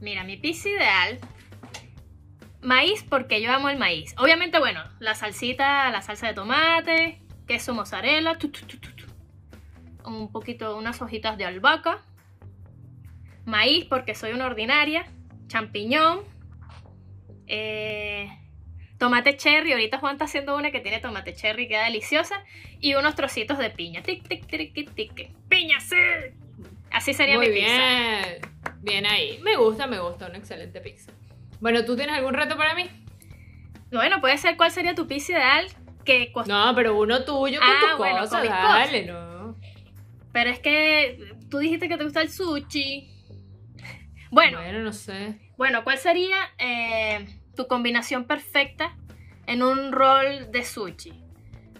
[0.00, 1.20] Mira, mi pizza ideal.
[2.60, 4.14] Maíz, porque yo amo el maíz.
[4.18, 8.36] Obviamente, bueno, la salsita, la salsa de tomate, queso mozzarella,
[10.04, 12.02] un poquito, unas hojitas de albahaca.
[13.44, 15.04] Maíz, porque soy una ordinaria.
[15.48, 16.22] Champiñón.
[17.46, 18.28] eh,
[19.02, 19.72] tomate cherry.
[19.72, 22.42] Ahorita Juan está haciendo una que tiene tomate cherry, queda deliciosa.
[22.80, 24.00] Y unos trocitos de piña.
[24.02, 25.30] Tic, tic, tic, tic, tic.
[25.48, 25.96] ¡Piña, sí!
[26.92, 27.66] Así sería Muy mi pizza.
[27.66, 28.40] bien.
[28.82, 29.38] Bien ahí.
[29.42, 30.26] Me gusta, me gusta.
[30.26, 31.10] Una excelente pizza.
[31.60, 32.88] Bueno, ¿tú tienes algún reto para mí?
[33.90, 35.66] Bueno, puede ser cuál sería tu pizza ideal
[36.04, 38.48] que cost- No, pero uno tuyo con Ah, tus bueno, cosas.
[38.48, 39.56] Dale, no.
[40.32, 41.18] Pero es que
[41.50, 43.08] tú dijiste que te gusta el sushi.
[44.30, 45.38] Bueno, Bueno, no sé.
[45.58, 47.26] bueno, ¿cuál sería eh,
[47.56, 48.96] tu combinación perfecta
[49.46, 51.12] en un rol de sushi?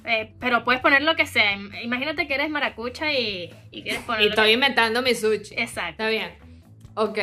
[0.04, 1.54] Eh, pero puedes poner lo que sea.
[1.56, 4.22] Im- Imagínate que eres maracucha y, y quieres poner.
[4.22, 5.54] Y que- estoy inventando mi sushi.
[5.56, 5.90] Exacto.
[6.04, 6.32] Está bien.
[6.94, 7.18] Ok.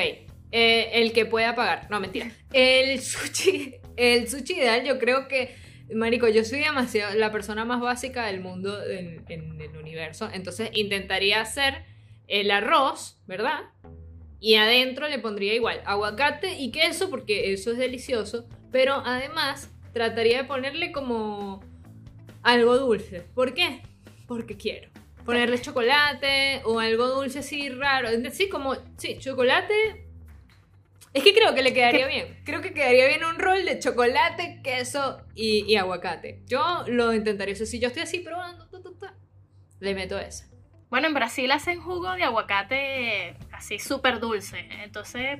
[0.51, 1.87] Eh, el que pueda pagar.
[1.91, 2.31] No, mentira.
[2.53, 3.75] El sushi.
[3.97, 5.55] El sushi ideal, yo creo que.
[5.93, 10.29] Marico, yo soy demasiado la persona más básica del mundo en, en el universo.
[10.31, 11.83] Entonces intentaría hacer
[12.27, 13.59] el arroz, ¿verdad?
[14.39, 18.47] Y adentro le pondría igual aguacate y queso, porque eso es delicioso.
[18.71, 21.61] Pero además trataría de ponerle como
[22.43, 23.21] algo dulce.
[23.33, 23.81] ¿Por qué?
[24.27, 24.89] Porque quiero.
[25.25, 28.09] Ponerle chocolate o algo dulce así raro.
[28.31, 30.05] Sí, como, sí, chocolate.
[31.13, 32.39] Es que creo que le quedaría bien.
[32.45, 36.43] Creo que quedaría bien un rol de chocolate, queso y, y aguacate.
[36.45, 37.53] Yo lo intentaría.
[37.53, 39.15] O sea, si yo estoy así probando, ta, ta, ta,
[39.79, 40.45] le meto eso.
[40.89, 44.67] Bueno, en Brasil hacen jugo de aguacate así súper dulce.
[44.83, 45.39] Entonces,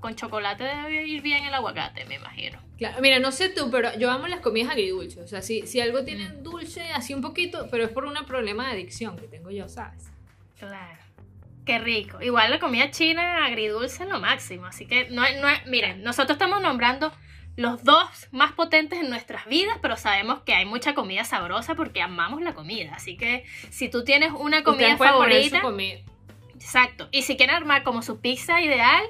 [0.00, 2.60] con chocolate debe ir bien el aguacate, me imagino.
[2.76, 5.24] Claro, mira, no sé tú, pero yo amo las comidas agridulces.
[5.24, 6.42] O sea, si, si algo tiene Mm.
[6.42, 10.10] dulce, así un poquito, pero es por un problema de adicción que tengo yo, ¿sabes?
[10.58, 10.98] Claro.
[11.64, 12.20] Qué rico.
[12.20, 14.66] Igual la comida china agridulce es lo máximo.
[14.66, 17.12] Así que no, no miren, nosotros estamos nombrando
[17.56, 22.02] los dos más potentes en nuestras vidas, pero sabemos que hay mucha comida sabrosa porque
[22.02, 22.94] amamos la comida.
[22.94, 25.62] Así que si tú tienes una comida favorita,
[26.54, 27.08] exacto.
[27.12, 29.04] Y si quieren armar como su pizza ideal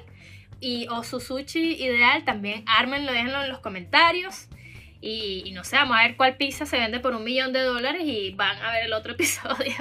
[0.61, 4.49] y o su sushi ideal, también ármenlo, déjenlo en los comentarios.
[5.01, 7.61] Y, y no sé, vamos a ver cuál pizza se vende por un millón de
[7.61, 9.74] dólares y van a ver el otro episodio.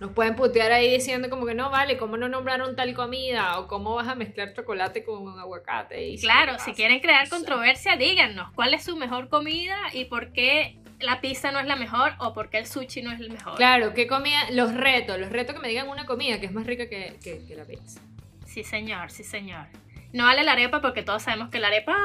[0.00, 3.58] Nos pueden putear ahí diciendo como que no vale, ¿cómo no nombraron tal comida?
[3.58, 6.08] O cómo vas a mezclar chocolate con aguacate.
[6.08, 10.78] Y Claro, si quieren crear controversia, díganos cuál es su mejor comida y por qué
[11.00, 13.56] la pizza no es la mejor o por qué el sushi no es el mejor.
[13.56, 14.50] Claro, ¿qué comida?
[14.50, 17.44] Los retos, los retos que me digan una comida que es más rica que, que,
[17.46, 18.00] que la pizza.
[18.46, 19.66] Sí, señor, sí, señor.
[20.12, 21.96] No vale la arepa porque todos sabemos que la arepa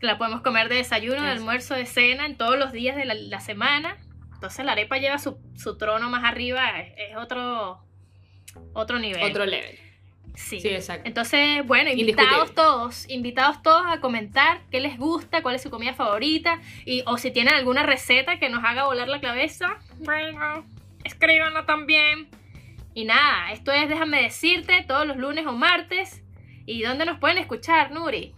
[0.00, 3.14] la podemos comer de desayuno, de almuerzo, de cena, en todos los días de la,
[3.14, 3.96] la semana.
[4.38, 7.80] Entonces la arepa lleva su, su trono más arriba, es, es otro,
[8.72, 9.20] otro nivel.
[9.20, 9.76] Otro level.
[10.36, 10.60] Sí.
[10.60, 11.08] Sí, exacto.
[11.08, 15.92] Entonces, bueno, invitados todos, invitados todos a comentar qué les gusta, cuál es su comida
[15.92, 20.64] favorita, y, o si tienen alguna receta que nos haga volar la cabeza, bueno,
[21.02, 22.28] escríbanlo también.
[22.94, 26.22] Y nada, esto es Déjame decirte, todos los lunes o martes.
[26.64, 28.36] ¿Y dónde nos pueden escuchar, Nuri?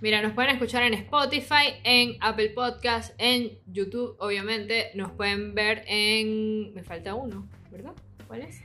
[0.00, 4.90] Mira, nos pueden escuchar en Spotify, en Apple Podcast, en YouTube, obviamente.
[4.94, 6.72] Nos pueden ver en...
[6.74, 7.92] Me falta uno, ¿verdad?
[8.26, 8.60] ¿Cuál es?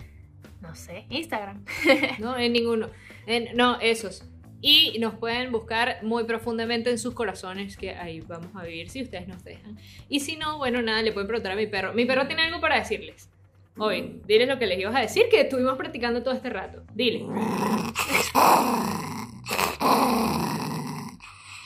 [0.62, 1.66] No sé, Instagram.
[2.20, 2.90] No, en ninguno.
[3.28, 4.24] En- no, esos.
[4.62, 9.04] Y nos pueden buscar muy profundamente en sus corazones, que ahí vamos a vivir si
[9.04, 9.78] ustedes nos dejan.
[10.08, 11.94] Y si no, bueno, nada, le pueden preguntar a mi perro.
[11.94, 13.30] Mi perro tiene algo para decirles.
[13.78, 16.82] Hoy, diles lo que les ibas a decir, que estuvimos practicando todo este rato.
[16.96, 17.26] Dile.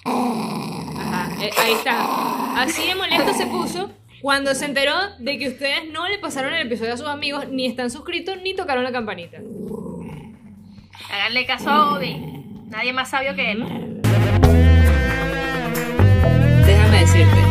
[0.06, 2.62] Ajá, eh, ahí está.
[2.62, 3.92] Así de molesto se puso
[4.22, 7.66] cuando se enteró de que ustedes no le pasaron el episodio a sus amigos, ni
[7.66, 9.38] están suscritos, ni tocaron la campanita.
[11.12, 12.16] Háganle caso a Obi.
[12.68, 14.02] Nadie más sabio que él.
[16.66, 17.49] Déjame decirte.